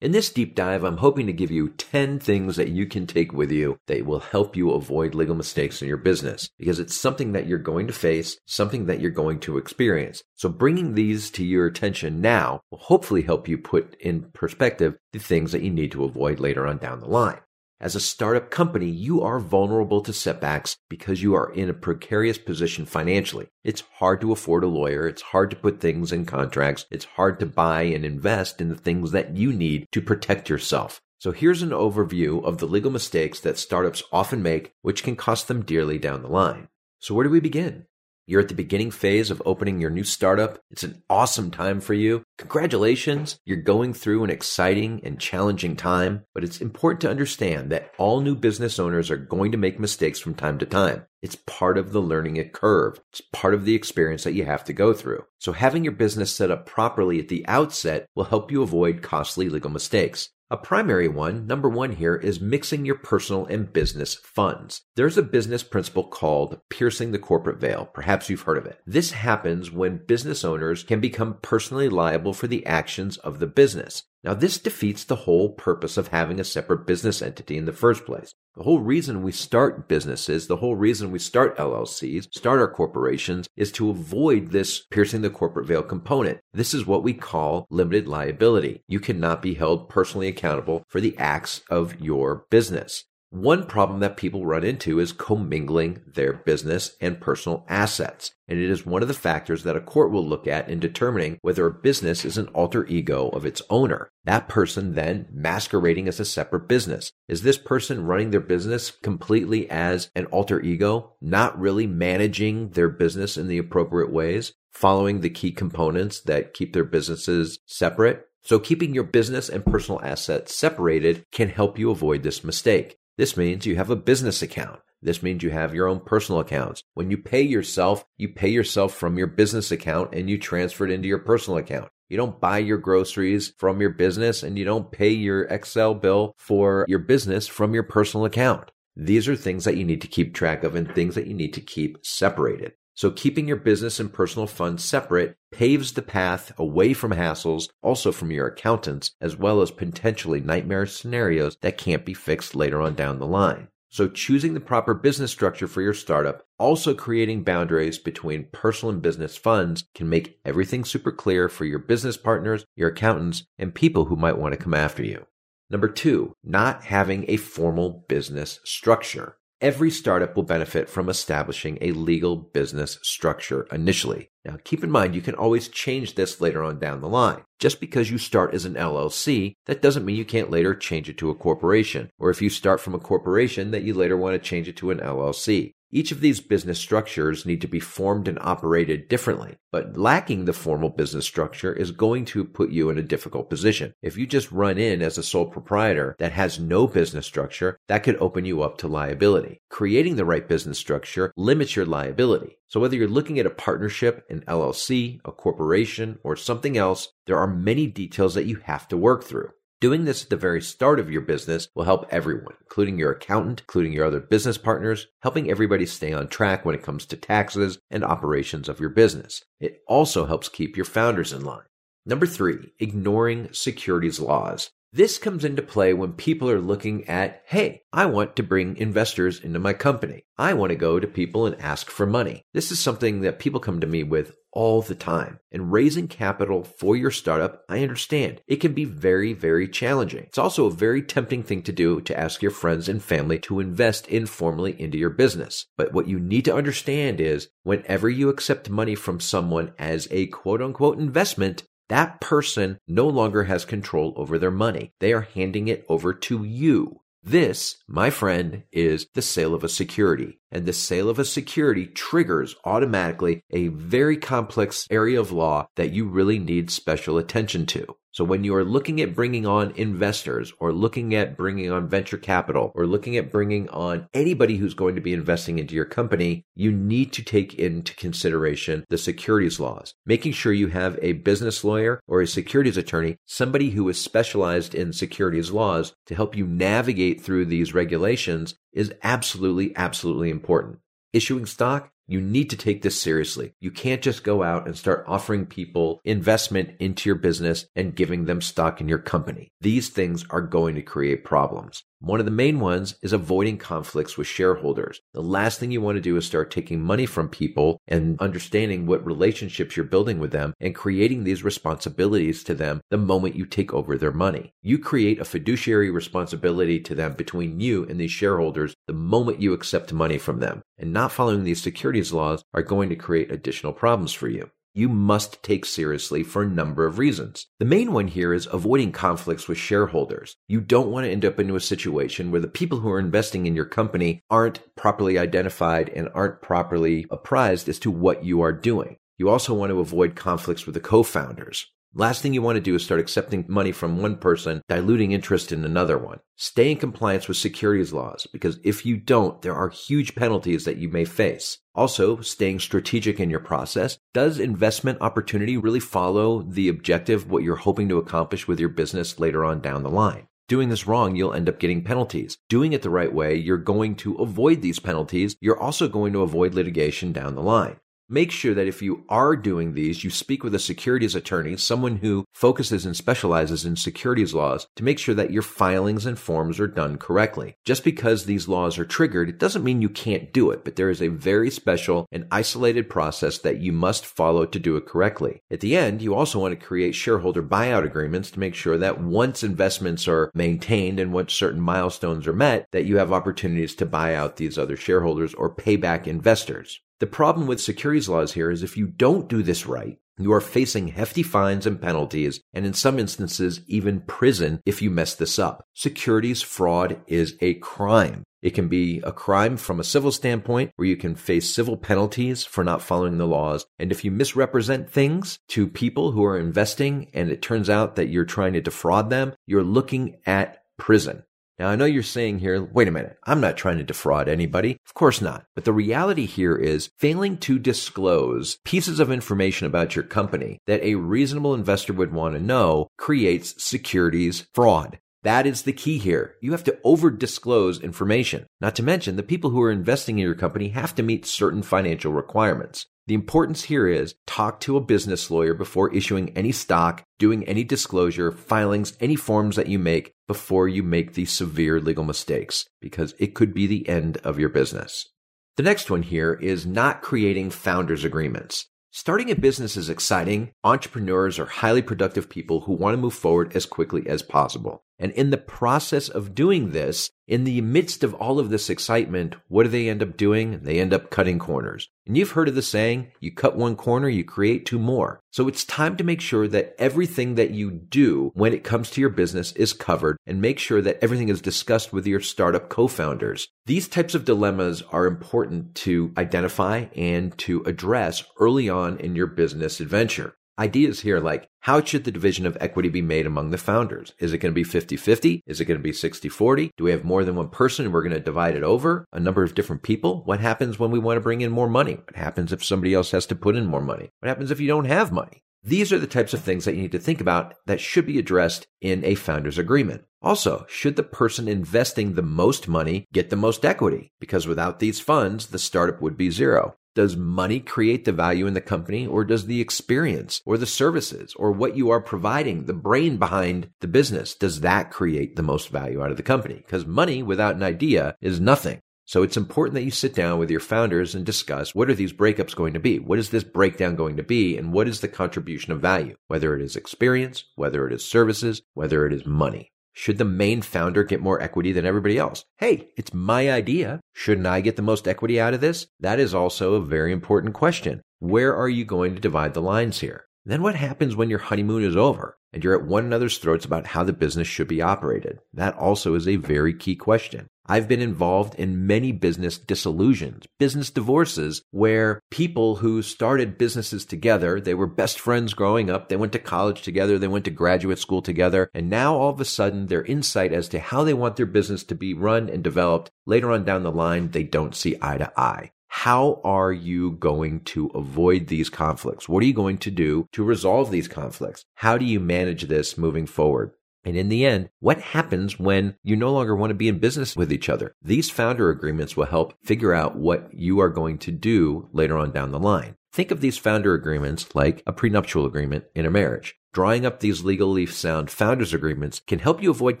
In 0.02 0.10
this 0.10 0.30
deep 0.30 0.56
dive, 0.56 0.82
I'm 0.82 0.96
hoping 0.96 1.28
to 1.28 1.32
give 1.32 1.52
you 1.52 1.68
10 1.68 2.18
things 2.18 2.56
that 2.56 2.70
you 2.70 2.86
can 2.86 3.06
take 3.06 3.32
with 3.32 3.52
you 3.52 3.78
that 3.86 4.04
will 4.04 4.18
help 4.18 4.56
you 4.56 4.72
avoid 4.72 5.14
legal 5.14 5.36
mistakes 5.36 5.80
in 5.80 5.86
your 5.86 5.96
business 5.96 6.50
because 6.58 6.80
it's 6.80 6.96
something 6.96 7.30
that 7.32 7.46
you're 7.46 7.60
going 7.60 7.86
to 7.86 7.92
face, 7.92 8.36
something 8.44 8.86
that 8.86 8.98
you're 8.98 9.12
going 9.12 9.38
to 9.38 9.58
experience. 9.58 10.24
So 10.34 10.48
bringing 10.48 10.94
these 10.94 11.30
to 11.30 11.44
your 11.44 11.66
attention 11.66 12.20
now 12.20 12.62
will 12.72 12.78
hopefully 12.78 13.22
help 13.22 13.46
you 13.46 13.56
put 13.58 13.94
in 14.00 14.22
perspective 14.32 14.98
the 15.12 15.20
things 15.20 15.52
that 15.52 15.62
you 15.62 15.70
need 15.70 15.92
to 15.92 16.02
avoid 16.02 16.40
later 16.40 16.66
on 16.66 16.78
down 16.78 16.98
the 16.98 17.06
line. 17.06 17.38
As 17.82 17.96
a 17.96 18.00
startup 18.00 18.48
company, 18.48 18.88
you 18.88 19.22
are 19.22 19.40
vulnerable 19.40 20.02
to 20.02 20.12
setbacks 20.12 20.76
because 20.88 21.20
you 21.20 21.34
are 21.34 21.52
in 21.52 21.68
a 21.68 21.74
precarious 21.74 22.38
position 22.38 22.86
financially. 22.86 23.48
It's 23.64 23.82
hard 23.94 24.20
to 24.20 24.30
afford 24.30 24.62
a 24.62 24.68
lawyer. 24.68 25.08
It's 25.08 25.20
hard 25.20 25.50
to 25.50 25.56
put 25.56 25.80
things 25.80 26.12
in 26.12 26.24
contracts. 26.24 26.86
It's 26.92 27.06
hard 27.06 27.40
to 27.40 27.46
buy 27.46 27.82
and 27.82 28.04
invest 28.04 28.60
in 28.60 28.68
the 28.68 28.76
things 28.76 29.10
that 29.10 29.36
you 29.36 29.52
need 29.52 29.88
to 29.90 30.00
protect 30.00 30.48
yourself. 30.48 31.00
So 31.18 31.32
here's 31.32 31.60
an 31.60 31.70
overview 31.70 32.44
of 32.44 32.58
the 32.58 32.66
legal 32.66 32.92
mistakes 32.92 33.40
that 33.40 33.58
startups 33.58 34.04
often 34.12 34.44
make, 34.44 34.74
which 34.82 35.02
can 35.02 35.16
cost 35.16 35.48
them 35.48 35.64
dearly 35.64 35.98
down 35.98 36.22
the 36.22 36.28
line. 36.28 36.68
So 37.00 37.16
where 37.16 37.24
do 37.24 37.30
we 37.30 37.40
begin? 37.40 37.86
You're 38.32 38.40
at 38.40 38.48
the 38.48 38.54
beginning 38.54 38.90
phase 38.90 39.30
of 39.30 39.42
opening 39.44 39.78
your 39.78 39.90
new 39.90 40.04
startup. 40.04 40.58
It's 40.70 40.84
an 40.84 41.02
awesome 41.10 41.50
time 41.50 41.82
for 41.82 41.92
you. 41.92 42.24
Congratulations. 42.38 43.38
You're 43.44 43.58
going 43.58 43.92
through 43.92 44.24
an 44.24 44.30
exciting 44.30 45.02
and 45.04 45.20
challenging 45.20 45.76
time, 45.76 46.24
but 46.32 46.42
it's 46.42 46.62
important 46.62 47.02
to 47.02 47.10
understand 47.10 47.70
that 47.70 47.92
all 47.98 48.22
new 48.22 48.34
business 48.34 48.78
owners 48.78 49.10
are 49.10 49.18
going 49.18 49.52
to 49.52 49.58
make 49.58 49.78
mistakes 49.78 50.18
from 50.18 50.32
time 50.32 50.56
to 50.60 50.64
time. 50.64 51.04
It's 51.20 51.36
part 51.46 51.76
of 51.76 51.92
the 51.92 52.00
learning 52.00 52.42
curve. 52.54 53.02
It's 53.10 53.20
part 53.34 53.52
of 53.52 53.66
the 53.66 53.74
experience 53.74 54.24
that 54.24 54.32
you 54.32 54.46
have 54.46 54.64
to 54.64 54.72
go 54.72 54.94
through. 54.94 55.24
So 55.38 55.52
having 55.52 55.84
your 55.84 55.92
business 55.92 56.34
set 56.34 56.50
up 56.50 56.64
properly 56.64 57.18
at 57.20 57.28
the 57.28 57.46
outset 57.46 58.06
will 58.14 58.24
help 58.24 58.50
you 58.50 58.62
avoid 58.62 59.02
costly 59.02 59.50
legal 59.50 59.70
mistakes. 59.70 60.30
A 60.52 60.56
primary 60.58 61.08
one, 61.08 61.46
number 61.46 61.66
one 61.66 61.92
here, 61.92 62.14
is 62.14 62.38
mixing 62.38 62.84
your 62.84 62.96
personal 62.96 63.46
and 63.46 63.72
business 63.72 64.16
funds. 64.16 64.82
There's 64.96 65.16
a 65.16 65.22
business 65.22 65.62
principle 65.62 66.04
called 66.04 66.60
piercing 66.68 67.10
the 67.10 67.18
corporate 67.18 67.58
veil. 67.58 67.86
Perhaps 67.86 68.28
you've 68.28 68.42
heard 68.42 68.58
of 68.58 68.66
it. 68.66 68.78
This 68.86 69.12
happens 69.12 69.70
when 69.70 70.04
business 70.06 70.44
owners 70.44 70.82
can 70.84 71.00
become 71.00 71.38
personally 71.40 71.88
liable 71.88 72.34
for 72.34 72.48
the 72.48 72.66
actions 72.66 73.16
of 73.16 73.38
the 73.38 73.46
business. 73.46 74.02
Now, 74.24 74.34
this 74.34 74.58
defeats 74.58 75.02
the 75.02 75.16
whole 75.16 75.50
purpose 75.50 75.96
of 75.96 76.08
having 76.08 76.38
a 76.38 76.44
separate 76.44 76.86
business 76.86 77.20
entity 77.22 77.56
in 77.56 77.64
the 77.64 77.72
first 77.72 78.06
place. 78.06 78.34
The 78.54 78.62
whole 78.62 78.78
reason 78.78 79.22
we 79.22 79.32
start 79.32 79.88
businesses, 79.88 80.46
the 80.46 80.58
whole 80.58 80.76
reason 80.76 81.10
we 81.10 81.18
start 81.18 81.56
LLCs, 81.56 82.32
start 82.32 82.60
our 82.60 82.70
corporations 82.70 83.48
is 83.56 83.72
to 83.72 83.90
avoid 83.90 84.50
this 84.50 84.84
piercing 84.90 85.22
the 85.22 85.30
corporate 85.30 85.66
veil 85.66 85.82
component. 85.82 86.38
This 86.52 86.72
is 86.72 86.86
what 86.86 87.02
we 87.02 87.14
call 87.14 87.66
limited 87.68 88.06
liability. 88.06 88.84
You 88.86 89.00
cannot 89.00 89.42
be 89.42 89.54
held 89.54 89.88
personally 89.88 90.28
accountable 90.28 90.84
for 90.86 91.00
the 91.00 91.16
acts 91.18 91.62
of 91.68 92.00
your 92.00 92.44
business. 92.48 93.04
One 93.32 93.64
problem 93.64 94.00
that 94.00 94.18
people 94.18 94.44
run 94.44 94.62
into 94.62 95.00
is 95.00 95.14
commingling 95.14 96.02
their 96.06 96.34
business 96.34 96.96
and 97.00 97.18
personal 97.18 97.64
assets. 97.66 98.32
And 98.46 98.58
it 98.58 98.68
is 98.68 98.84
one 98.84 99.00
of 99.00 99.08
the 99.08 99.14
factors 99.14 99.62
that 99.62 99.74
a 99.74 99.80
court 99.80 100.12
will 100.12 100.28
look 100.28 100.46
at 100.46 100.68
in 100.68 100.80
determining 100.80 101.38
whether 101.40 101.64
a 101.64 101.72
business 101.72 102.26
is 102.26 102.36
an 102.36 102.48
alter 102.48 102.84
ego 102.88 103.30
of 103.30 103.46
its 103.46 103.62
owner. 103.70 104.10
That 104.26 104.50
person 104.50 104.96
then 104.96 105.28
masquerading 105.32 106.08
as 106.08 106.20
a 106.20 106.26
separate 106.26 106.68
business. 106.68 107.10
Is 107.26 107.40
this 107.40 107.56
person 107.56 108.04
running 108.04 108.32
their 108.32 108.40
business 108.40 108.90
completely 108.90 109.66
as 109.70 110.10
an 110.14 110.26
alter 110.26 110.60
ego, 110.60 111.14
not 111.22 111.58
really 111.58 111.86
managing 111.86 112.72
their 112.72 112.90
business 112.90 113.38
in 113.38 113.48
the 113.48 113.56
appropriate 113.56 114.12
ways, 114.12 114.52
following 114.72 115.22
the 115.22 115.30
key 115.30 115.52
components 115.52 116.20
that 116.20 116.52
keep 116.52 116.74
their 116.74 116.84
businesses 116.84 117.58
separate? 117.64 118.26
So 118.42 118.58
keeping 118.58 118.92
your 118.92 119.04
business 119.04 119.48
and 119.48 119.64
personal 119.64 120.02
assets 120.02 120.54
separated 120.54 121.24
can 121.32 121.48
help 121.48 121.78
you 121.78 121.90
avoid 121.90 122.24
this 122.24 122.44
mistake. 122.44 122.98
This 123.18 123.36
means 123.36 123.66
you 123.66 123.76
have 123.76 123.90
a 123.90 123.96
business 123.96 124.42
account. 124.42 124.80
This 125.02 125.22
means 125.22 125.42
you 125.42 125.50
have 125.50 125.74
your 125.74 125.88
own 125.88 126.00
personal 126.00 126.40
accounts. 126.40 126.82
When 126.94 127.10
you 127.10 127.18
pay 127.18 127.42
yourself, 127.42 128.04
you 128.16 128.28
pay 128.28 128.48
yourself 128.48 128.94
from 128.94 129.18
your 129.18 129.26
business 129.26 129.70
account 129.70 130.14
and 130.14 130.30
you 130.30 130.38
transfer 130.38 130.86
it 130.86 130.92
into 130.92 131.08
your 131.08 131.18
personal 131.18 131.58
account. 131.58 131.90
You 132.08 132.16
don't 132.16 132.40
buy 132.40 132.58
your 132.58 132.78
groceries 132.78 133.52
from 133.58 133.80
your 133.80 133.90
business 133.90 134.42
and 134.42 134.58
you 134.58 134.64
don't 134.64 134.92
pay 134.92 135.10
your 135.10 135.46
Xcel 135.48 136.00
bill 136.00 136.34
for 136.38 136.84
your 136.88 137.00
business 137.00 137.48
from 137.48 137.74
your 137.74 137.82
personal 137.82 138.26
account. 138.26 138.70
These 138.96 139.28
are 139.28 139.36
things 139.36 139.64
that 139.64 139.76
you 139.76 139.84
need 139.84 140.02
to 140.02 140.08
keep 140.08 140.34
track 140.34 140.62
of 140.62 140.74
and 140.74 140.94
things 140.94 141.14
that 141.14 141.26
you 141.26 141.34
need 141.34 141.54
to 141.54 141.60
keep 141.60 141.98
separated. 142.04 142.72
So 143.02 143.10
keeping 143.10 143.48
your 143.48 143.56
business 143.56 143.98
and 143.98 144.12
personal 144.12 144.46
funds 144.46 144.84
separate 144.84 145.36
paves 145.50 145.94
the 145.94 146.02
path 146.02 146.52
away 146.56 146.94
from 146.94 147.10
hassles, 147.10 147.68
also 147.82 148.12
from 148.12 148.30
your 148.30 148.46
accountants, 148.46 149.10
as 149.20 149.36
well 149.36 149.60
as 149.60 149.72
potentially 149.72 150.40
nightmare 150.40 150.86
scenarios 150.86 151.56
that 151.62 151.76
can't 151.76 152.06
be 152.06 152.14
fixed 152.14 152.54
later 152.54 152.80
on 152.80 152.94
down 152.94 153.18
the 153.18 153.26
line. 153.26 153.66
So 153.88 154.06
choosing 154.06 154.54
the 154.54 154.60
proper 154.60 154.94
business 154.94 155.32
structure 155.32 155.66
for 155.66 155.82
your 155.82 155.94
startup, 155.94 156.44
also 156.60 156.94
creating 156.94 157.42
boundaries 157.42 157.98
between 157.98 158.46
personal 158.52 158.92
and 158.92 159.02
business 159.02 159.36
funds 159.36 159.84
can 159.96 160.08
make 160.08 160.38
everything 160.44 160.84
super 160.84 161.10
clear 161.10 161.48
for 161.48 161.64
your 161.64 161.80
business 161.80 162.16
partners, 162.16 162.64
your 162.76 162.90
accountants, 162.90 163.42
and 163.58 163.74
people 163.74 164.04
who 164.04 164.14
might 164.14 164.38
want 164.38 164.52
to 164.52 164.60
come 164.62 164.74
after 164.74 165.02
you. 165.02 165.26
Number 165.70 165.88
two, 165.88 166.36
not 166.44 166.84
having 166.84 167.24
a 167.26 167.36
formal 167.36 168.04
business 168.06 168.60
structure. 168.62 169.38
Every 169.62 169.92
startup 169.92 170.34
will 170.34 170.42
benefit 170.42 170.88
from 170.88 171.08
establishing 171.08 171.78
a 171.80 171.92
legal 171.92 172.34
business 172.34 172.98
structure 173.04 173.68
initially. 173.70 174.32
Now, 174.44 174.58
keep 174.64 174.82
in 174.82 174.90
mind, 174.90 175.14
you 175.14 175.20
can 175.20 175.36
always 175.36 175.68
change 175.68 176.16
this 176.16 176.40
later 176.40 176.64
on 176.64 176.80
down 176.80 177.00
the 177.00 177.08
line. 177.08 177.42
Just 177.60 177.78
because 177.78 178.10
you 178.10 178.18
start 178.18 178.54
as 178.54 178.64
an 178.64 178.74
LLC, 178.74 179.52
that 179.66 179.80
doesn't 179.80 180.04
mean 180.04 180.16
you 180.16 180.24
can't 180.24 180.50
later 180.50 180.74
change 180.74 181.08
it 181.08 181.16
to 181.18 181.30
a 181.30 181.36
corporation. 181.36 182.10
Or 182.18 182.28
if 182.28 182.42
you 182.42 182.50
start 182.50 182.80
from 182.80 182.96
a 182.96 182.98
corporation, 182.98 183.70
that 183.70 183.84
you 183.84 183.94
later 183.94 184.16
want 184.16 184.34
to 184.34 184.40
change 184.40 184.66
it 184.66 184.76
to 184.78 184.90
an 184.90 184.98
LLC. 184.98 185.74
Each 185.94 186.10
of 186.10 186.22
these 186.22 186.40
business 186.40 186.78
structures 186.78 187.44
need 187.44 187.60
to 187.60 187.68
be 187.68 187.78
formed 187.78 188.26
and 188.26 188.38
operated 188.40 189.08
differently, 189.08 189.56
but 189.70 189.94
lacking 189.94 190.46
the 190.46 190.54
formal 190.54 190.88
business 190.88 191.26
structure 191.26 191.70
is 191.70 191.90
going 191.90 192.24
to 192.24 192.46
put 192.46 192.70
you 192.70 192.88
in 192.88 192.96
a 192.96 193.02
difficult 193.02 193.50
position. 193.50 193.92
If 194.00 194.16
you 194.16 194.26
just 194.26 194.50
run 194.50 194.78
in 194.78 195.02
as 195.02 195.18
a 195.18 195.22
sole 195.22 195.44
proprietor 195.44 196.16
that 196.18 196.32
has 196.32 196.58
no 196.58 196.86
business 196.86 197.26
structure, 197.26 197.76
that 197.88 198.04
could 198.04 198.16
open 198.16 198.46
you 198.46 198.62
up 198.62 198.78
to 198.78 198.88
liability. 198.88 199.60
Creating 199.68 200.16
the 200.16 200.24
right 200.24 200.48
business 200.48 200.78
structure 200.78 201.30
limits 201.36 201.76
your 201.76 201.84
liability. 201.84 202.56
So 202.68 202.80
whether 202.80 202.96
you're 202.96 203.06
looking 203.06 203.38
at 203.38 203.44
a 203.44 203.50
partnership, 203.50 204.24
an 204.30 204.44
LLC, 204.48 205.20
a 205.26 205.32
corporation, 205.32 206.18
or 206.24 206.36
something 206.36 206.78
else, 206.78 207.12
there 207.26 207.36
are 207.36 207.46
many 207.46 207.86
details 207.86 208.32
that 208.32 208.46
you 208.46 208.62
have 208.64 208.88
to 208.88 208.96
work 208.96 209.24
through. 209.24 209.50
Doing 209.82 210.04
this 210.04 210.22
at 210.22 210.30
the 210.30 210.36
very 210.36 210.62
start 210.62 211.00
of 211.00 211.10
your 211.10 211.22
business 211.22 211.66
will 211.74 211.82
help 211.82 212.06
everyone, 212.08 212.54
including 212.60 213.00
your 213.00 213.10
accountant, 213.10 213.62
including 213.62 213.92
your 213.92 214.06
other 214.06 214.20
business 214.20 214.56
partners, 214.56 215.08
helping 215.22 215.50
everybody 215.50 215.86
stay 215.86 216.12
on 216.12 216.28
track 216.28 216.64
when 216.64 216.76
it 216.76 216.84
comes 216.84 217.04
to 217.06 217.16
taxes 217.16 217.80
and 217.90 218.04
operations 218.04 218.68
of 218.68 218.78
your 218.78 218.90
business. 218.90 219.42
It 219.58 219.82
also 219.88 220.26
helps 220.26 220.48
keep 220.48 220.76
your 220.76 220.84
founders 220.84 221.32
in 221.32 221.44
line. 221.44 221.64
Number 222.06 222.26
three, 222.26 222.70
ignoring 222.78 223.48
securities 223.50 224.20
laws. 224.20 224.70
This 224.92 225.18
comes 225.18 225.44
into 225.44 225.62
play 225.62 225.92
when 225.92 226.12
people 226.12 226.48
are 226.48 226.60
looking 226.60 227.08
at, 227.08 227.42
hey, 227.46 227.82
I 227.92 228.06
want 228.06 228.36
to 228.36 228.44
bring 228.44 228.76
investors 228.76 229.40
into 229.40 229.58
my 229.58 229.72
company. 229.72 230.22
I 230.38 230.52
want 230.52 230.70
to 230.70 230.76
go 230.76 231.00
to 231.00 231.08
people 231.08 231.44
and 231.44 231.60
ask 231.60 231.90
for 231.90 232.06
money. 232.06 232.42
This 232.54 232.70
is 232.70 232.78
something 232.78 233.22
that 233.22 233.40
people 233.40 233.58
come 233.58 233.80
to 233.80 233.86
me 233.88 234.04
with 234.04 234.36
all 234.52 234.82
the 234.82 234.94
time. 234.94 235.38
And 235.50 235.72
raising 235.72 236.08
capital 236.08 236.64
for 236.64 236.96
your 236.96 237.10
startup, 237.10 237.64
I 237.68 237.82
understand. 237.82 238.40
It 238.46 238.56
can 238.56 238.72
be 238.72 238.84
very, 238.84 239.32
very 239.32 239.68
challenging. 239.68 240.24
It's 240.24 240.38
also 240.38 240.66
a 240.66 240.70
very 240.70 241.02
tempting 241.02 241.42
thing 241.42 241.62
to 241.62 241.72
do 241.72 242.00
to 242.02 242.18
ask 242.18 242.42
your 242.42 242.50
friends 242.50 242.88
and 242.88 243.02
family 243.02 243.38
to 243.40 243.60
invest 243.60 244.06
informally 244.08 244.80
into 244.80 244.98
your 244.98 245.10
business. 245.10 245.66
But 245.76 245.92
what 245.92 246.08
you 246.08 246.18
need 246.18 246.44
to 246.46 246.54
understand 246.54 247.20
is 247.20 247.48
whenever 247.62 248.08
you 248.08 248.28
accept 248.28 248.70
money 248.70 248.94
from 248.94 249.20
someone 249.20 249.72
as 249.78 250.08
a 250.10 250.26
quote 250.28 250.62
unquote 250.62 250.98
investment, 250.98 251.64
that 251.88 252.20
person 252.20 252.78
no 252.88 253.06
longer 253.06 253.44
has 253.44 253.66
control 253.66 254.14
over 254.16 254.38
their 254.38 254.50
money. 254.50 254.92
They 255.00 255.12
are 255.12 255.28
handing 255.34 255.68
it 255.68 255.84
over 255.90 256.14
to 256.14 256.42
you. 256.42 257.01
This, 257.24 257.76
my 257.86 258.10
friend, 258.10 258.64
is 258.72 259.06
the 259.14 259.22
sale 259.22 259.54
of 259.54 259.62
a 259.62 259.68
security. 259.68 260.40
And 260.50 260.66
the 260.66 260.72
sale 260.72 261.08
of 261.08 261.20
a 261.20 261.24
security 261.24 261.86
triggers 261.86 262.56
automatically 262.64 263.44
a 263.50 263.68
very 263.68 264.16
complex 264.16 264.88
area 264.90 265.20
of 265.20 265.30
law 265.30 265.68
that 265.76 265.92
you 265.92 266.06
really 266.06 266.40
need 266.40 266.70
special 266.70 267.18
attention 267.18 267.64
to. 267.66 267.86
So 268.12 268.24
when 268.24 268.44
you 268.44 268.54
are 268.54 268.64
looking 268.64 269.00
at 269.00 269.14
bringing 269.14 269.46
on 269.46 269.70
investors 269.70 270.52
or 270.60 270.70
looking 270.70 271.14
at 271.14 271.34
bringing 271.34 271.70
on 271.70 271.88
venture 271.88 272.18
capital 272.18 272.70
or 272.74 272.86
looking 272.86 273.16
at 273.16 273.32
bringing 273.32 273.70
on 273.70 274.06
anybody 274.12 274.58
who's 274.58 274.74
going 274.74 274.96
to 274.96 275.00
be 275.00 275.14
investing 275.14 275.58
into 275.58 275.74
your 275.74 275.86
company, 275.86 276.44
you 276.54 276.70
need 276.72 277.14
to 277.14 277.22
take 277.22 277.54
into 277.54 277.94
consideration 277.96 278.84
the 278.90 278.98
securities 278.98 279.58
laws, 279.58 279.94
making 280.04 280.32
sure 280.32 280.52
you 280.52 280.68
have 280.68 280.98
a 281.00 281.14
business 281.14 281.64
lawyer 281.64 282.00
or 282.06 282.20
a 282.20 282.26
securities 282.26 282.76
attorney, 282.76 283.16
somebody 283.24 283.70
who 283.70 283.88
is 283.88 283.98
specialized 283.98 284.74
in 284.74 284.92
securities 284.92 285.50
laws 285.50 285.94
to 286.04 286.14
help 286.14 286.36
you 286.36 286.46
navigate 286.46 287.22
through 287.22 287.46
these 287.46 287.72
regulations 287.72 288.56
is 288.74 288.92
absolutely, 289.02 289.74
absolutely 289.74 290.28
important. 290.28 290.78
Issuing 291.14 291.46
stock 291.46 291.91
you 292.06 292.20
need 292.20 292.50
to 292.50 292.56
take 292.56 292.82
this 292.82 293.00
seriously. 293.00 293.54
You 293.60 293.70
can't 293.70 294.02
just 294.02 294.24
go 294.24 294.42
out 294.42 294.66
and 294.66 294.76
start 294.76 295.04
offering 295.06 295.46
people 295.46 296.00
investment 296.04 296.70
into 296.78 297.08
your 297.08 297.16
business 297.16 297.66
and 297.74 297.94
giving 297.94 298.24
them 298.24 298.40
stock 298.40 298.80
in 298.80 298.88
your 298.88 298.98
company. 298.98 299.50
These 299.60 299.88
things 299.90 300.24
are 300.30 300.42
going 300.42 300.74
to 300.74 300.82
create 300.82 301.24
problems. 301.24 301.82
One 302.02 302.18
of 302.18 302.26
the 302.26 302.32
main 302.32 302.58
ones 302.58 302.96
is 303.00 303.12
avoiding 303.12 303.58
conflicts 303.58 304.18
with 304.18 304.26
shareholders. 304.26 305.00
The 305.14 305.22
last 305.22 305.60
thing 305.60 305.70
you 305.70 305.80
want 305.80 305.94
to 305.94 306.00
do 306.02 306.16
is 306.16 306.26
start 306.26 306.50
taking 306.50 306.80
money 306.80 307.06
from 307.06 307.28
people 307.28 307.80
and 307.86 308.20
understanding 308.20 308.86
what 308.86 309.06
relationships 309.06 309.76
you're 309.76 309.86
building 309.86 310.18
with 310.18 310.32
them 310.32 310.52
and 310.58 310.74
creating 310.74 311.22
these 311.22 311.44
responsibilities 311.44 312.42
to 312.42 312.54
them 312.54 312.80
the 312.90 312.98
moment 312.98 313.36
you 313.36 313.46
take 313.46 313.72
over 313.72 313.96
their 313.96 314.10
money. 314.10 314.52
You 314.62 314.80
create 314.80 315.20
a 315.20 315.24
fiduciary 315.24 315.90
responsibility 315.90 316.80
to 316.80 316.96
them 316.96 317.12
between 317.12 317.60
you 317.60 317.84
and 317.84 318.00
these 318.00 318.10
shareholders 318.10 318.74
the 318.88 318.94
moment 318.94 319.40
you 319.40 319.52
accept 319.52 319.92
money 319.92 320.18
from 320.18 320.40
them. 320.40 320.62
And 320.78 320.92
not 320.92 321.12
following 321.12 321.44
these 321.44 321.62
securities 321.92 322.12
laws 322.12 322.42
are 322.54 322.62
going 322.62 322.88
to 322.88 322.96
create 322.96 323.30
additional 323.30 323.72
problems 323.72 324.12
for 324.14 324.28
you 324.28 324.50
you 324.74 324.88
must 324.88 325.42
take 325.42 325.66
seriously 325.66 326.22
for 326.22 326.42
a 326.42 326.48
number 326.48 326.86
of 326.86 326.98
reasons. 326.98 327.46
The 327.58 327.66
main 327.66 327.92
one 327.92 328.08
here 328.08 328.32
is 328.32 328.48
avoiding 328.50 328.90
conflicts 328.90 329.46
with 329.46 329.58
shareholders. 329.58 330.34
You 330.48 330.62
don't 330.62 330.90
want 330.90 331.04
to 331.04 331.10
end 331.10 331.26
up 331.26 331.38
into 331.38 331.56
a 331.56 331.60
situation 331.60 332.30
where 332.30 332.40
the 332.40 332.48
people 332.48 332.78
who 332.78 332.90
are 332.90 332.98
investing 332.98 333.44
in 333.44 333.54
your 333.54 333.66
company 333.66 334.22
aren't 334.30 334.62
properly 334.74 335.18
identified 335.18 335.90
and 335.90 336.08
aren't 336.14 336.40
properly 336.40 337.04
apprised 337.10 337.68
as 337.68 337.78
to 337.80 337.90
what 337.90 338.24
you 338.24 338.40
are 338.40 338.50
doing. 338.50 338.96
You 339.18 339.28
also 339.28 339.52
want 339.52 339.68
to 339.72 339.80
avoid 339.80 340.16
conflicts 340.16 340.64
with 340.64 340.74
the 340.74 340.80
co-founders. 340.80 341.66
Last 341.94 342.22
thing 342.22 342.32
you 342.32 342.40
want 342.40 342.56
to 342.56 342.62
do 342.62 342.74
is 342.74 342.82
start 342.82 343.00
accepting 343.00 343.44
money 343.48 343.70
from 343.70 344.00
one 344.00 344.16
person, 344.16 344.62
diluting 344.66 345.12
interest 345.12 345.52
in 345.52 345.62
another 345.62 345.98
one. 345.98 346.20
Stay 346.36 346.70
in 346.72 346.78
compliance 346.78 347.28
with 347.28 347.36
securities 347.36 347.92
laws 347.92 348.26
because 348.32 348.58
if 348.64 348.86
you 348.86 348.96
don't, 348.96 349.42
there 349.42 349.54
are 349.54 349.68
huge 349.68 350.14
penalties 350.14 350.64
that 350.64 350.78
you 350.78 350.88
may 350.88 351.04
face. 351.04 351.58
Also, 351.74 352.18
staying 352.22 352.60
strategic 352.60 353.20
in 353.20 353.28
your 353.28 353.40
process. 353.40 353.98
Does 354.14 354.38
investment 354.38 355.02
opportunity 355.02 355.58
really 355.58 355.80
follow 355.80 356.40
the 356.40 356.70
objective, 356.70 357.30
what 357.30 357.42
you're 357.42 357.56
hoping 357.56 357.90
to 357.90 357.98
accomplish 357.98 358.48
with 358.48 358.58
your 358.58 358.70
business 358.70 359.20
later 359.20 359.44
on 359.44 359.60
down 359.60 359.82
the 359.82 359.90
line? 359.90 360.28
Doing 360.48 360.70
this 360.70 360.86
wrong, 360.86 361.14
you'll 361.14 361.34
end 361.34 361.50
up 361.50 361.60
getting 361.60 361.84
penalties. 361.84 362.38
Doing 362.48 362.72
it 362.72 362.80
the 362.80 362.88
right 362.88 363.12
way, 363.12 363.36
you're 363.36 363.58
going 363.58 363.96
to 363.96 364.14
avoid 364.14 364.62
these 364.62 364.78
penalties. 364.78 365.36
You're 365.42 365.60
also 365.60 365.88
going 365.88 366.14
to 366.14 366.22
avoid 366.22 366.54
litigation 366.54 367.12
down 367.12 367.34
the 367.34 367.42
line 367.42 367.76
make 368.12 368.30
sure 368.30 368.52
that 368.54 368.66
if 368.66 368.82
you 368.82 369.04
are 369.08 369.34
doing 369.34 369.72
these, 369.72 370.04
you 370.04 370.10
speak 370.10 370.44
with 370.44 370.54
a 370.54 370.58
securities 370.58 371.14
attorney, 371.14 371.56
someone 371.56 371.96
who 371.96 372.26
focuses 372.34 372.84
and 372.84 372.94
specializes 372.94 373.64
in 373.64 373.74
securities 373.74 374.34
laws 374.34 374.66
to 374.76 374.84
make 374.84 374.98
sure 374.98 375.14
that 375.14 375.30
your 375.30 375.42
filings 375.42 376.04
and 376.04 376.18
forms 376.18 376.60
are 376.60 376.66
done 376.66 376.98
correctly. 376.98 377.56
Just 377.64 377.82
because 377.84 378.24
these 378.24 378.48
laws 378.48 378.78
are 378.78 378.84
triggered, 378.84 379.30
it 379.30 379.38
doesn't 379.38 379.64
mean 379.64 379.80
you 379.80 379.88
can't 379.88 380.32
do 380.32 380.50
it, 380.50 380.62
but 380.62 380.76
there 380.76 380.90
is 380.90 381.00
a 381.00 381.08
very 381.08 381.50
special 381.50 382.06
and 382.12 382.26
isolated 382.30 382.90
process 382.90 383.38
that 383.38 383.58
you 383.58 383.72
must 383.72 384.04
follow 384.04 384.44
to 384.44 384.58
do 384.58 384.76
it 384.76 384.86
correctly. 384.86 385.40
At 385.50 385.60
the 385.60 385.74
end, 385.74 386.02
you 386.02 386.14
also 386.14 386.38
want 386.38 386.58
to 386.58 386.66
create 386.66 386.94
shareholder 386.94 387.42
buyout 387.42 387.84
agreements 387.84 388.30
to 388.32 388.40
make 388.40 388.54
sure 388.54 388.76
that 388.76 389.00
once 389.00 389.42
investments 389.42 390.06
are 390.06 390.30
maintained 390.34 391.00
and 391.00 391.14
once 391.14 391.32
certain 391.32 391.60
milestones 391.60 392.26
are 392.26 392.34
met, 392.34 392.66
that 392.72 392.84
you 392.84 392.98
have 392.98 393.12
opportunities 393.12 393.74
to 393.76 393.86
buy 393.86 394.14
out 394.14 394.36
these 394.36 394.58
other 394.58 394.76
shareholders 394.76 395.32
or 395.32 395.54
pay 395.54 395.76
back 395.76 396.06
investors. 396.06 396.80
The 397.02 397.08
problem 397.08 397.48
with 397.48 397.60
securities 397.60 398.08
laws 398.08 398.34
here 398.34 398.48
is 398.48 398.62
if 398.62 398.76
you 398.76 398.86
don't 398.86 399.28
do 399.28 399.42
this 399.42 399.66
right, 399.66 399.98
you 400.20 400.32
are 400.32 400.40
facing 400.40 400.86
hefty 400.86 401.24
fines 401.24 401.66
and 401.66 401.82
penalties, 401.82 402.40
and 402.54 402.64
in 402.64 402.74
some 402.74 403.00
instances, 403.00 403.60
even 403.66 404.02
prison 404.02 404.60
if 404.64 404.80
you 404.80 404.88
mess 404.88 405.16
this 405.16 405.36
up. 405.36 405.64
Securities 405.74 406.42
fraud 406.42 407.00
is 407.08 407.36
a 407.40 407.54
crime. 407.54 408.22
It 408.40 408.50
can 408.50 408.68
be 408.68 409.00
a 409.00 409.10
crime 409.10 409.56
from 409.56 409.80
a 409.80 409.84
civil 409.84 410.12
standpoint 410.12 410.70
where 410.76 410.86
you 410.86 410.96
can 410.96 411.16
face 411.16 411.52
civil 411.52 411.76
penalties 411.76 412.44
for 412.44 412.62
not 412.62 412.82
following 412.82 413.18
the 413.18 413.26
laws. 413.26 413.66
And 413.80 413.90
if 413.90 414.04
you 414.04 414.12
misrepresent 414.12 414.88
things 414.88 415.40
to 415.48 415.66
people 415.66 416.12
who 416.12 416.22
are 416.24 416.38
investing 416.38 417.10
and 417.14 417.32
it 417.32 417.42
turns 417.42 417.68
out 417.68 417.96
that 417.96 418.10
you're 418.10 418.24
trying 418.24 418.52
to 418.52 418.60
defraud 418.60 419.10
them, 419.10 419.34
you're 419.44 419.64
looking 419.64 420.18
at 420.24 420.62
prison. 420.78 421.24
Now, 421.58 421.68
I 421.68 421.76
know 421.76 421.84
you're 421.84 422.02
saying 422.02 422.38
here, 422.38 422.62
wait 422.62 422.88
a 422.88 422.92
minute, 422.92 423.18
I'm 423.24 423.40
not 423.40 423.56
trying 423.56 423.78
to 423.78 423.84
defraud 423.84 424.28
anybody. 424.28 424.78
Of 424.86 424.94
course 424.94 425.20
not. 425.20 425.44
But 425.54 425.64
the 425.64 425.72
reality 425.72 426.26
here 426.26 426.56
is 426.56 426.90
failing 426.98 427.36
to 427.38 427.58
disclose 427.58 428.58
pieces 428.64 428.98
of 428.98 429.10
information 429.10 429.66
about 429.66 429.94
your 429.94 430.04
company 430.04 430.58
that 430.66 430.82
a 430.82 430.94
reasonable 430.94 431.54
investor 431.54 431.92
would 431.92 432.12
want 432.12 432.34
to 432.34 432.40
know 432.40 432.88
creates 432.96 433.62
securities 433.62 434.46
fraud. 434.54 434.98
That 435.22 435.46
is 435.46 435.62
the 435.62 435.72
key 435.72 435.98
here. 435.98 436.34
You 436.40 436.50
have 436.50 436.64
to 436.64 436.78
over 436.82 437.10
disclose 437.10 437.80
information. 437.80 438.46
Not 438.60 438.74
to 438.76 438.82
mention, 438.82 439.16
the 439.16 439.22
people 439.22 439.50
who 439.50 439.62
are 439.62 439.70
investing 439.70 440.18
in 440.18 440.24
your 440.24 440.34
company 440.34 440.68
have 440.70 440.94
to 440.96 441.02
meet 441.02 441.26
certain 441.26 441.62
financial 441.62 442.12
requirements. 442.12 442.86
The 443.06 443.14
importance 443.14 443.64
here 443.64 443.86
is 443.86 444.14
talk 444.26 444.60
to 444.60 444.76
a 444.76 444.80
business 444.80 445.30
lawyer 445.30 445.54
before 445.54 445.94
issuing 445.94 446.36
any 446.36 446.52
stock, 446.52 447.04
doing 447.18 447.46
any 447.48 447.62
disclosure, 447.64 448.32
filings, 448.32 448.96
any 449.00 449.16
forms 449.16 449.56
that 449.56 449.68
you 449.68 449.78
make 449.78 450.12
before 450.26 450.68
you 450.68 450.82
make 450.82 451.14
these 451.14 451.32
severe 451.32 451.80
legal 451.80 452.04
mistakes, 452.04 452.64
because 452.80 453.14
it 453.18 453.34
could 453.34 453.54
be 453.54 453.66
the 453.66 453.88
end 453.88 454.18
of 454.18 454.38
your 454.38 454.48
business. 454.48 455.08
The 455.56 455.62
next 455.62 455.90
one 455.90 456.02
here 456.02 456.34
is 456.34 456.64
not 456.64 457.02
creating 457.02 457.50
founders 457.50 458.04
agreements. 458.04 458.66
Starting 458.94 459.30
a 459.30 459.34
business 459.34 459.76
is 459.76 459.88
exciting. 459.88 460.50
Entrepreneurs 460.62 461.38
are 461.38 461.46
highly 461.46 461.80
productive 461.80 462.28
people 462.28 462.60
who 462.60 462.72
want 462.72 462.92
to 462.92 463.00
move 463.00 463.14
forward 463.14 463.56
as 463.56 463.64
quickly 463.64 464.06
as 464.06 464.22
possible. 464.22 464.84
And 465.02 465.10
in 465.12 465.30
the 465.30 465.36
process 465.36 466.08
of 466.08 466.32
doing 466.32 466.70
this, 466.70 467.10
in 467.26 467.42
the 467.42 467.60
midst 467.60 468.04
of 468.04 468.14
all 468.14 468.38
of 468.38 468.50
this 468.50 468.70
excitement, 468.70 469.34
what 469.48 469.64
do 469.64 469.68
they 469.68 469.88
end 469.88 470.00
up 470.00 470.16
doing? 470.16 470.60
They 470.62 470.78
end 470.78 470.94
up 470.94 471.10
cutting 471.10 471.40
corners. 471.40 471.88
And 472.06 472.16
you've 472.16 472.30
heard 472.30 472.48
of 472.48 472.54
the 472.54 472.62
saying, 472.62 473.10
you 473.18 473.34
cut 473.34 473.56
one 473.56 473.74
corner, 473.74 474.08
you 474.08 474.22
create 474.22 474.64
two 474.64 474.78
more. 474.78 475.18
So 475.32 475.48
it's 475.48 475.64
time 475.64 475.96
to 475.96 476.04
make 476.04 476.20
sure 476.20 476.46
that 476.46 476.76
everything 476.78 477.34
that 477.34 477.50
you 477.50 477.72
do 477.72 478.30
when 478.34 478.52
it 478.52 478.62
comes 478.62 478.90
to 478.90 479.00
your 479.00 479.10
business 479.10 479.50
is 479.52 479.72
covered 479.72 480.18
and 480.24 480.40
make 480.40 480.60
sure 480.60 480.80
that 480.80 480.98
everything 481.02 481.30
is 481.30 481.40
discussed 481.40 481.92
with 481.92 482.06
your 482.06 482.20
startup 482.20 482.68
co-founders. 482.68 483.48
These 483.66 483.88
types 483.88 484.14
of 484.14 484.24
dilemmas 484.24 484.82
are 484.92 485.06
important 485.06 485.74
to 485.76 486.12
identify 486.16 486.86
and 486.94 487.36
to 487.38 487.64
address 487.64 488.22
early 488.38 488.68
on 488.68 488.98
in 488.98 489.16
your 489.16 489.26
business 489.26 489.80
adventure 489.80 490.36
ideas 490.58 491.00
here 491.00 491.20
like 491.20 491.48
how 491.60 491.82
should 491.82 492.04
the 492.04 492.10
division 492.10 492.46
of 492.46 492.56
equity 492.60 492.88
be 492.88 493.02
made 493.02 493.26
among 493.26 493.50
the 493.50 493.58
founders? 493.58 494.12
Is 494.18 494.32
it 494.32 494.38
going 494.38 494.52
to 494.52 494.54
be 494.54 494.64
50 494.64 494.96
50? 494.96 495.42
Is 495.46 495.60
it 495.60 495.64
going 495.66 495.78
to 495.78 495.82
be 495.82 495.92
60 495.92 496.28
40? 496.28 496.70
Do 496.76 496.84
we 496.84 496.90
have 496.90 497.04
more 497.04 497.24
than 497.24 497.36
one 497.36 497.48
person 497.48 497.84
and 497.84 497.94
we're 497.94 498.02
going 498.02 498.14
to 498.14 498.20
divide 498.20 498.56
it 498.56 498.62
over 498.62 499.06
a 499.12 499.20
number 499.20 499.42
of 499.42 499.54
different 499.54 499.82
people? 499.82 500.22
What 500.24 500.40
happens 500.40 500.78
when 500.78 500.90
we 500.90 500.98
want 500.98 501.16
to 501.16 501.22
bring 501.22 501.40
in 501.40 501.52
more 501.52 501.68
money? 501.68 501.94
What 501.94 502.16
happens 502.16 502.52
if 502.52 502.64
somebody 502.64 502.94
else 502.94 503.12
has 503.12 503.26
to 503.26 503.34
put 503.34 503.56
in 503.56 503.66
more 503.66 503.80
money? 503.80 504.10
What 504.20 504.28
happens 504.28 504.50
if 504.50 504.60
you 504.60 504.68
don't 504.68 504.86
have 504.86 505.12
money? 505.12 505.42
These 505.64 505.92
are 505.92 505.98
the 505.98 506.08
types 506.08 506.34
of 506.34 506.40
things 506.40 506.64
that 506.64 506.74
you 506.74 506.82
need 506.82 506.92
to 506.92 506.98
think 506.98 507.20
about 507.20 507.54
that 507.66 507.80
should 507.80 508.04
be 508.04 508.18
addressed 508.18 508.66
in 508.80 509.04
a 509.04 509.14
founder's 509.14 509.58
agreement. 509.58 510.02
Also, 510.20 510.66
should 510.68 510.96
the 510.96 511.04
person 511.04 511.46
investing 511.46 512.14
the 512.14 512.22
most 512.22 512.66
money 512.66 513.06
get 513.12 513.30
the 513.30 513.36
most 513.36 513.64
equity? 513.64 514.10
Because 514.18 514.48
without 514.48 514.80
these 514.80 514.98
funds, 514.98 515.46
the 515.46 515.60
startup 515.60 516.02
would 516.02 516.16
be 516.16 516.30
zero. 516.30 516.74
Does 516.94 517.16
money 517.16 517.60
create 517.60 518.04
the 518.04 518.12
value 518.12 518.46
in 518.46 518.54
the 518.54 518.60
company 518.60 519.06
or 519.06 519.24
does 519.24 519.46
the 519.46 519.60
experience 519.60 520.42
or 520.44 520.58
the 520.58 520.66
services 520.66 521.34
or 521.36 521.50
what 521.50 521.76
you 521.76 521.90
are 521.90 522.00
providing, 522.00 522.66
the 522.66 522.74
brain 522.74 523.16
behind 523.16 523.70
the 523.80 523.88
business, 523.88 524.34
does 524.34 524.60
that 524.60 524.90
create 524.90 525.36
the 525.36 525.42
most 525.42 525.70
value 525.70 526.02
out 526.02 526.10
of 526.10 526.18
the 526.18 526.22
company? 526.22 526.56
Because 526.56 526.84
money 526.84 527.22
without 527.22 527.54
an 527.54 527.62
idea 527.62 528.14
is 528.20 528.40
nothing. 528.40 528.80
So 529.04 529.22
it's 529.22 529.36
important 529.36 529.74
that 529.74 529.84
you 529.84 529.90
sit 529.90 530.14
down 530.14 530.38
with 530.38 530.50
your 530.50 530.60
founders 530.60 531.14
and 531.14 531.26
discuss 531.26 531.74
what 531.74 531.90
are 531.90 531.94
these 531.94 532.12
breakups 532.12 532.54
going 532.54 532.74
to 532.74 532.80
be? 532.80 532.98
What 532.98 533.18
is 533.18 533.30
this 533.30 533.44
breakdown 533.44 533.96
going 533.96 534.16
to 534.16 534.22
be? 534.22 534.56
And 534.56 534.72
what 534.72 534.88
is 534.88 535.00
the 535.00 535.08
contribution 535.08 535.72
of 535.72 535.80
value? 535.80 536.16
Whether 536.28 536.54
it 536.54 536.62
is 536.62 536.76
experience, 536.76 537.44
whether 537.56 537.86
it 537.86 537.92
is 537.92 538.04
services, 538.04 538.62
whether 538.74 539.06
it 539.06 539.12
is 539.12 539.26
money. 539.26 539.72
Should 539.92 540.18
the 540.18 540.24
main 540.24 540.62
founder 540.62 541.04
get 541.04 541.20
more 541.20 541.40
equity 541.40 541.70
than 541.72 541.84
everybody 541.84 542.18
else? 542.18 542.44
Hey, 542.58 542.88
it's 542.96 543.12
my 543.12 543.50
idea. 543.50 544.00
Shouldn't 544.14 544.46
I 544.46 544.60
get 544.60 544.76
the 544.76 544.82
most 544.82 545.06
equity 545.06 545.40
out 545.40 545.54
of 545.54 545.60
this? 545.60 545.86
That 546.00 546.18
is 546.18 546.34
also 546.34 546.74
a 546.74 546.84
very 546.84 547.12
important 547.12 547.54
question. 547.54 548.00
Where 548.18 548.56
are 548.56 548.68
you 548.68 548.84
going 548.84 549.14
to 549.14 549.20
divide 549.20 549.54
the 549.54 549.60
lines 549.60 550.00
here? 550.00 550.24
Then 550.44 550.62
what 550.62 550.74
happens 550.74 551.14
when 551.14 551.30
your 551.30 551.38
honeymoon 551.38 551.84
is 551.84 551.96
over 551.96 552.36
and 552.52 552.64
you're 552.64 552.74
at 552.74 552.86
one 552.86 553.04
another's 553.04 553.38
throats 553.38 553.64
about 553.64 553.88
how 553.88 554.02
the 554.02 554.12
business 554.12 554.48
should 554.48 554.68
be 554.68 554.82
operated? 554.82 555.40
That 555.52 555.76
also 555.76 556.14
is 556.14 556.26
a 556.26 556.36
very 556.36 556.74
key 556.74 556.96
question. 556.96 557.48
I've 557.66 557.86
been 557.86 558.00
involved 558.00 558.56
in 558.56 558.86
many 558.86 559.12
business 559.12 559.56
disillusions, 559.56 560.46
business 560.58 560.90
divorces, 560.90 561.62
where 561.70 562.20
people 562.30 562.76
who 562.76 563.02
started 563.02 563.56
businesses 563.56 564.04
together, 564.04 564.60
they 564.60 564.74
were 564.74 564.86
best 564.86 565.20
friends 565.20 565.54
growing 565.54 565.88
up, 565.88 566.08
they 566.08 566.16
went 566.16 566.32
to 566.32 566.38
college 566.40 566.82
together, 566.82 567.18
they 567.18 567.28
went 567.28 567.44
to 567.44 567.50
graduate 567.52 567.98
school 567.98 568.20
together, 568.20 568.68
and 568.74 568.90
now 568.90 569.14
all 569.14 569.30
of 569.30 569.40
a 569.40 569.44
sudden 569.44 569.86
their 569.86 570.04
insight 570.04 570.52
as 570.52 570.68
to 570.70 570.80
how 570.80 571.04
they 571.04 571.14
want 571.14 571.36
their 571.36 571.46
business 571.46 571.84
to 571.84 571.94
be 571.94 572.14
run 572.14 572.48
and 572.48 572.64
developed 572.64 573.10
later 573.26 573.52
on 573.52 573.64
down 573.64 573.84
the 573.84 573.92
line, 573.92 574.30
they 574.32 574.42
don't 574.42 574.74
see 574.74 574.96
eye 575.00 575.18
to 575.18 575.32
eye. 575.38 575.70
How 575.94 576.40
are 576.42 576.72
you 576.72 577.12
going 577.12 577.60
to 577.64 577.88
avoid 577.88 578.46
these 578.46 578.70
conflicts? 578.70 579.28
What 579.28 579.42
are 579.42 579.46
you 579.46 579.52
going 579.52 579.76
to 579.78 579.90
do 579.90 580.26
to 580.32 580.42
resolve 580.42 580.90
these 580.90 581.06
conflicts? 581.06 581.66
How 581.74 581.98
do 581.98 582.06
you 582.06 582.18
manage 582.18 582.64
this 582.64 582.96
moving 582.96 583.26
forward? 583.26 583.72
And 584.04 584.16
in 584.16 584.28
the 584.28 584.44
end, 584.44 584.70
what 584.80 585.00
happens 585.00 585.58
when 585.58 585.96
you 586.02 586.16
no 586.16 586.32
longer 586.32 586.56
want 586.56 586.70
to 586.70 586.74
be 586.74 586.88
in 586.88 586.98
business 586.98 587.36
with 587.36 587.52
each 587.52 587.68
other? 587.68 587.94
These 588.02 588.30
founder 588.30 588.70
agreements 588.70 589.16
will 589.16 589.26
help 589.26 589.54
figure 589.62 589.94
out 589.94 590.16
what 590.16 590.52
you 590.52 590.80
are 590.80 590.88
going 590.88 591.18
to 591.18 591.30
do 591.30 591.88
later 591.92 592.18
on 592.18 592.32
down 592.32 592.50
the 592.50 592.58
line. 592.58 592.96
Think 593.12 593.30
of 593.30 593.40
these 593.40 593.58
founder 593.58 593.94
agreements 593.94 594.54
like 594.54 594.82
a 594.86 594.92
prenuptial 594.92 595.46
agreement 595.46 595.84
in 595.94 596.06
a 596.06 596.10
marriage. 596.10 596.56
Drawing 596.72 597.04
up 597.04 597.20
these 597.20 597.44
legally 597.44 597.84
sound 597.86 598.30
founders 598.30 598.72
agreements 598.72 599.20
can 599.20 599.38
help 599.38 599.62
you 599.62 599.70
avoid 599.70 600.00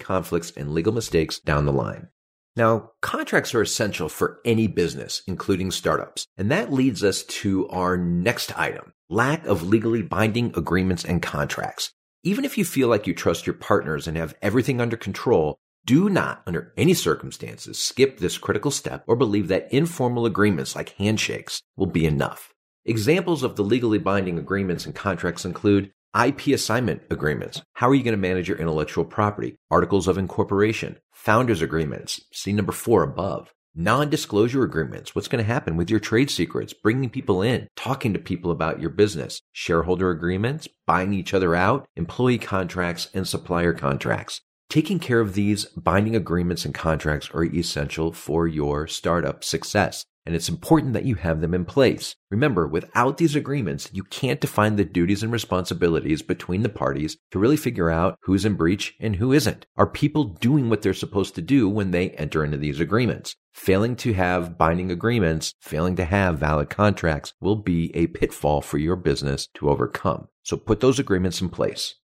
conflicts 0.00 0.50
and 0.56 0.72
legal 0.72 0.92
mistakes 0.92 1.38
down 1.38 1.66
the 1.66 1.72
line. 1.72 2.08
Now, 2.56 2.92
contracts 3.00 3.54
are 3.54 3.62
essential 3.62 4.08
for 4.08 4.40
any 4.44 4.66
business, 4.66 5.22
including 5.26 5.70
startups. 5.70 6.26
And 6.36 6.50
that 6.50 6.72
leads 6.72 7.04
us 7.04 7.22
to 7.24 7.68
our 7.68 7.96
next 7.96 8.58
item, 8.58 8.92
lack 9.08 9.46
of 9.46 9.62
legally 9.62 10.02
binding 10.02 10.52
agreements 10.56 11.04
and 11.04 11.22
contracts. 11.22 11.92
Even 12.24 12.44
if 12.44 12.56
you 12.56 12.64
feel 12.64 12.86
like 12.86 13.08
you 13.08 13.14
trust 13.14 13.48
your 13.48 13.54
partners 13.54 14.06
and 14.06 14.16
have 14.16 14.36
everything 14.40 14.80
under 14.80 14.96
control, 14.96 15.58
do 15.84 16.08
not, 16.08 16.40
under 16.46 16.72
any 16.76 16.94
circumstances, 16.94 17.80
skip 17.80 18.18
this 18.18 18.38
critical 18.38 18.70
step 18.70 19.02
or 19.08 19.16
believe 19.16 19.48
that 19.48 19.72
informal 19.72 20.24
agreements 20.24 20.76
like 20.76 20.90
handshakes 20.90 21.62
will 21.76 21.88
be 21.88 22.06
enough. 22.06 22.54
Examples 22.84 23.42
of 23.42 23.56
the 23.56 23.64
legally 23.64 23.98
binding 23.98 24.38
agreements 24.38 24.86
and 24.86 24.94
contracts 24.94 25.44
include 25.44 25.90
IP 26.16 26.48
assignment 26.48 27.02
agreements. 27.10 27.60
How 27.72 27.88
are 27.88 27.94
you 27.94 28.04
going 28.04 28.12
to 28.12 28.18
manage 28.18 28.48
your 28.48 28.58
intellectual 28.58 29.04
property? 29.04 29.56
Articles 29.68 30.06
of 30.06 30.16
incorporation, 30.16 30.98
founders 31.10 31.60
agreements. 31.60 32.20
See 32.32 32.52
number 32.52 32.72
four 32.72 33.02
above. 33.02 33.52
Non-disclosure 33.74 34.64
agreements. 34.64 35.14
What's 35.14 35.28
going 35.28 35.42
to 35.42 35.50
happen 35.50 35.78
with 35.78 35.88
your 35.88 35.98
trade 35.98 36.30
secrets? 36.30 36.74
Bringing 36.74 37.08
people 37.08 37.40
in, 37.40 37.68
talking 37.74 38.12
to 38.12 38.18
people 38.18 38.50
about 38.50 38.80
your 38.80 38.90
business. 38.90 39.40
Shareholder 39.52 40.10
agreements, 40.10 40.68
buying 40.86 41.14
each 41.14 41.32
other 41.32 41.54
out, 41.54 41.86
employee 41.96 42.36
contracts, 42.36 43.08
and 43.14 43.26
supplier 43.26 43.72
contracts. 43.72 44.42
Taking 44.68 44.98
care 44.98 45.20
of 45.20 45.32
these 45.32 45.64
binding 45.76 46.14
agreements 46.14 46.66
and 46.66 46.74
contracts 46.74 47.30
are 47.32 47.44
essential 47.44 48.12
for 48.12 48.46
your 48.46 48.86
startup 48.86 49.42
success 49.42 50.04
and 50.24 50.34
it's 50.34 50.48
important 50.48 50.92
that 50.92 51.04
you 51.04 51.16
have 51.16 51.40
them 51.40 51.54
in 51.54 51.64
place. 51.64 52.16
Remember, 52.30 52.66
without 52.66 53.16
these 53.16 53.34
agreements, 53.34 53.88
you 53.92 54.04
can't 54.04 54.40
define 54.40 54.76
the 54.76 54.84
duties 54.84 55.22
and 55.22 55.32
responsibilities 55.32 56.22
between 56.22 56.62
the 56.62 56.68
parties 56.68 57.16
to 57.30 57.38
really 57.38 57.56
figure 57.56 57.90
out 57.90 58.18
who's 58.22 58.44
in 58.44 58.54
breach 58.54 58.94
and 59.00 59.16
who 59.16 59.32
isn't. 59.32 59.66
Are 59.76 59.86
people 59.86 60.24
doing 60.24 60.70
what 60.70 60.82
they're 60.82 60.94
supposed 60.94 61.34
to 61.34 61.42
do 61.42 61.68
when 61.68 61.90
they 61.90 62.10
enter 62.10 62.44
into 62.44 62.56
these 62.56 62.80
agreements? 62.80 63.36
Failing 63.52 63.96
to 63.96 64.14
have 64.14 64.56
binding 64.56 64.90
agreements, 64.90 65.54
failing 65.60 65.96
to 65.96 66.04
have 66.04 66.38
valid 66.38 66.70
contracts 66.70 67.34
will 67.40 67.56
be 67.56 67.94
a 67.94 68.06
pitfall 68.06 68.62
for 68.62 68.78
your 68.78 68.96
business 68.96 69.48
to 69.54 69.68
overcome. 69.68 70.28
So 70.42 70.56
put 70.56 70.80
those 70.80 70.98
agreements 70.98 71.40
in 71.40 71.48
place. 71.48 71.96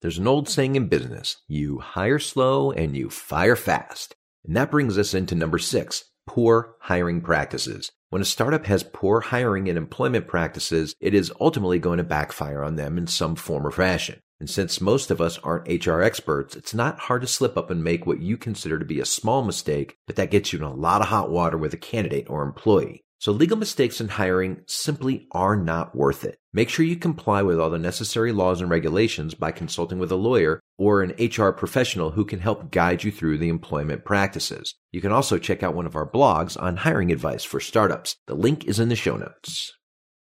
There's 0.00 0.18
an 0.18 0.28
old 0.28 0.48
saying 0.48 0.76
in 0.76 0.88
business, 0.88 1.38
you 1.48 1.80
hire 1.80 2.18
slow 2.18 2.70
and 2.70 2.96
you 2.96 3.10
fire 3.10 3.56
fast. 3.56 4.14
And 4.44 4.56
that 4.56 4.70
brings 4.70 4.96
us 4.96 5.12
into 5.12 5.34
number 5.34 5.58
six, 5.58 6.04
poor 6.28 6.76
hiring 6.82 7.20
practices. 7.20 7.90
When 8.10 8.22
a 8.22 8.26
startup 8.26 8.66
has 8.66 8.84
poor 8.84 9.20
hiring 9.20 9.68
and 9.68 9.76
employment 9.76 10.28
practices, 10.28 10.94
it 11.00 11.14
is 11.14 11.32
ultimately 11.40 11.78
going 11.78 11.98
to 11.98 12.04
backfire 12.04 12.62
on 12.62 12.76
them 12.76 12.96
in 12.96 13.06
some 13.06 13.34
form 13.34 13.66
or 13.66 13.70
fashion. 13.70 14.20
And 14.38 14.48
since 14.48 14.80
most 14.80 15.10
of 15.10 15.20
us 15.20 15.38
aren't 15.38 15.84
HR 15.84 16.00
experts, 16.00 16.54
it's 16.54 16.74
not 16.74 17.00
hard 17.00 17.22
to 17.22 17.26
slip 17.26 17.56
up 17.56 17.70
and 17.70 17.82
make 17.82 18.06
what 18.06 18.20
you 18.20 18.36
consider 18.36 18.78
to 18.78 18.84
be 18.84 19.00
a 19.00 19.04
small 19.04 19.42
mistake, 19.42 19.96
but 20.06 20.16
that 20.16 20.30
gets 20.30 20.52
you 20.52 20.60
in 20.60 20.64
a 20.64 20.72
lot 20.72 21.00
of 21.00 21.08
hot 21.08 21.30
water 21.30 21.58
with 21.58 21.74
a 21.74 21.78
candidate 21.78 22.30
or 22.30 22.42
employee. 22.42 23.02
So 23.20 23.32
legal 23.32 23.56
mistakes 23.56 24.00
in 24.00 24.08
hiring 24.08 24.60
simply 24.66 25.26
are 25.32 25.56
not 25.56 25.96
worth 25.96 26.24
it. 26.24 26.38
Make 26.52 26.68
sure 26.68 26.84
you 26.86 26.94
comply 26.94 27.42
with 27.42 27.58
all 27.58 27.68
the 27.68 27.78
necessary 27.78 28.30
laws 28.30 28.60
and 28.60 28.70
regulations 28.70 29.34
by 29.34 29.50
consulting 29.50 29.98
with 29.98 30.12
a 30.12 30.16
lawyer 30.16 30.60
or 30.78 31.02
an 31.02 31.14
HR 31.18 31.50
professional 31.50 32.12
who 32.12 32.24
can 32.24 32.38
help 32.38 32.70
guide 32.70 33.02
you 33.02 33.10
through 33.10 33.38
the 33.38 33.48
employment 33.48 34.04
practices. 34.04 34.76
You 34.92 35.00
can 35.00 35.10
also 35.10 35.36
check 35.36 35.64
out 35.64 35.74
one 35.74 35.86
of 35.86 35.96
our 35.96 36.08
blogs 36.08 36.60
on 36.60 36.76
hiring 36.76 37.10
advice 37.10 37.42
for 37.42 37.58
startups. 37.58 38.16
The 38.28 38.36
link 38.36 38.64
is 38.66 38.78
in 38.78 38.88
the 38.88 38.94
show 38.94 39.16
notes. 39.16 39.72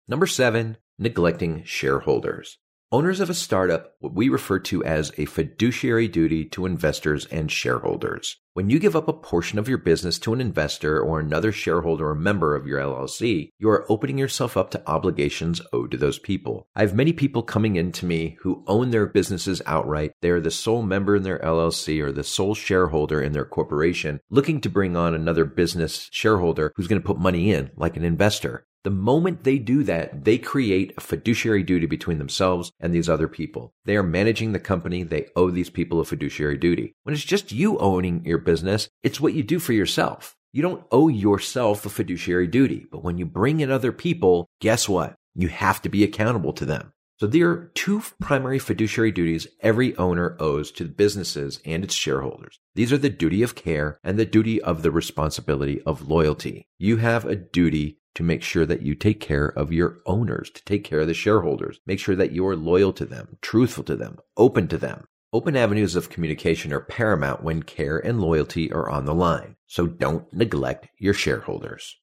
Number 0.08 0.26
seven, 0.26 0.78
neglecting 0.98 1.64
shareholders. 1.64 2.56
Owners 2.92 3.20
of 3.20 3.28
a 3.28 3.34
startup, 3.34 3.92
what 3.98 4.14
we 4.14 4.30
refer 4.30 4.58
to 4.60 4.82
as 4.84 5.12
a 5.18 5.26
fiduciary 5.26 6.08
duty 6.08 6.46
to 6.46 6.64
investors 6.64 7.26
and 7.26 7.52
shareholders. 7.52 8.38
When 8.56 8.70
you 8.70 8.78
give 8.78 8.96
up 8.96 9.06
a 9.06 9.12
portion 9.12 9.58
of 9.58 9.68
your 9.68 9.76
business 9.76 10.18
to 10.20 10.32
an 10.32 10.40
investor 10.40 10.98
or 10.98 11.20
another 11.20 11.52
shareholder 11.52 12.08
or 12.08 12.14
member 12.14 12.56
of 12.56 12.66
your 12.66 12.80
LLC, 12.80 13.50
you 13.58 13.68
are 13.68 13.84
opening 13.92 14.16
yourself 14.16 14.56
up 14.56 14.70
to 14.70 14.82
obligations 14.86 15.60
owed 15.74 15.90
to 15.90 15.98
those 15.98 16.18
people. 16.18 16.66
I 16.74 16.80
have 16.80 16.94
many 16.94 17.12
people 17.12 17.42
coming 17.42 17.76
in 17.76 17.92
to 17.92 18.06
me 18.06 18.38
who 18.40 18.64
own 18.66 18.92
their 18.92 19.04
businesses 19.04 19.60
outright. 19.66 20.12
They 20.22 20.30
are 20.30 20.40
the 20.40 20.50
sole 20.50 20.80
member 20.80 21.16
in 21.16 21.22
their 21.22 21.38
LLC 21.40 22.00
or 22.00 22.12
the 22.12 22.24
sole 22.24 22.54
shareholder 22.54 23.20
in 23.20 23.32
their 23.32 23.44
corporation, 23.44 24.20
looking 24.30 24.62
to 24.62 24.70
bring 24.70 24.96
on 24.96 25.14
another 25.14 25.44
business 25.44 26.08
shareholder 26.10 26.72
who's 26.76 26.88
going 26.88 27.02
to 27.02 27.06
put 27.06 27.18
money 27.18 27.52
in, 27.52 27.72
like 27.76 27.98
an 27.98 28.06
investor. 28.06 28.64
The 28.86 28.90
moment 28.90 29.42
they 29.42 29.58
do 29.58 29.82
that, 29.82 30.24
they 30.24 30.38
create 30.38 30.94
a 30.96 31.00
fiduciary 31.00 31.64
duty 31.64 31.86
between 31.86 32.18
themselves 32.18 32.70
and 32.78 32.94
these 32.94 33.08
other 33.08 33.26
people. 33.26 33.74
They 33.84 33.96
are 33.96 34.04
managing 34.04 34.52
the 34.52 34.60
company. 34.60 35.02
They 35.02 35.26
owe 35.34 35.50
these 35.50 35.70
people 35.70 35.98
a 35.98 36.04
fiduciary 36.04 36.56
duty. 36.56 36.94
When 37.02 37.12
it's 37.12 37.24
just 37.24 37.50
you 37.50 37.78
owning 37.78 38.24
your 38.24 38.38
business, 38.46 38.88
it's 39.02 39.20
what 39.20 39.34
you 39.34 39.42
do 39.42 39.58
for 39.58 39.74
yourself. 39.74 40.34
You 40.54 40.62
don't 40.62 40.86
owe 40.90 41.08
yourself 41.08 41.84
a 41.84 41.90
fiduciary 41.90 42.46
duty. 42.46 42.86
But 42.90 43.04
when 43.04 43.18
you 43.18 43.26
bring 43.26 43.60
in 43.60 43.70
other 43.70 43.92
people, 43.92 44.46
guess 44.62 44.88
what? 44.88 45.14
You 45.34 45.48
have 45.48 45.82
to 45.82 45.90
be 45.90 46.02
accountable 46.02 46.54
to 46.54 46.64
them. 46.64 46.94
So 47.18 47.26
there 47.26 47.48
are 47.50 47.70
two 47.74 48.02
primary 48.20 48.58
fiduciary 48.58 49.10
duties 49.10 49.46
every 49.60 49.96
owner 49.96 50.36
owes 50.38 50.70
to 50.72 50.84
businesses 50.84 51.60
and 51.64 51.84
its 51.84 51.94
shareholders. 51.94 52.58
These 52.74 52.92
are 52.92 52.98
the 52.98 53.10
duty 53.10 53.42
of 53.42 53.54
care 53.54 53.98
and 54.04 54.18
the 54.18 54.26
duty 54.26 54.60
of 54.62 54.82
the 54.82 54.90
responsibility 54.90 55.82
of 55.82 56.08
loyalty. 56.08 56.68
You 56.78 56.98
have 56.98 57.24
a 57.24 57.36
duty 57.36 57.98
to 58.16 58.22
make 58.22 58.42
sure 58.42 58.64
that 58.66 58.82
you 58.82 58.94
take 58.94 59.20
care 59.20 59.46
of 59.46 59.72
your 59.72 59.98
owners, 60.06 60.50
to 60.50 60.64
take 60.64 60.84
care 60.84 61.00
of 61.00 61.06
the 61.06 61.14
shareholders. 61.14 61.80
Make 61.86 62.00
sure 62.00 62.16
that 62.16 62.32
you 62.32 62.46
are 62.46 62.56
loyal 62.56 62.92
to 62.94 63.04
them, 63.04 63.36
truthful 63.42 63.84
to 63.84 63.96
them, 63.96 64.18
open 64.36 64.68
to 64.68 64.78
them. 64.78 65.06
Open 65.36 65.54
avenues 65.54 65.96
of 65.96 66.08
communication 66.08 66.72
are 66.72 66.80
paramount 66.80 67.42
when 67.42 67.62
care 67.62 67.98
and 67.98 68.22
loyalty 68.22 68.72
are 68.72 68.88
on 68.88 69.04
the 69.04 69.14
line. 69.14 69.56
So 69.66 69.86
don't 69.86 70.32
neglect 70.32 70.88
your 70.98 71.12
shareholders. 71.12 71.94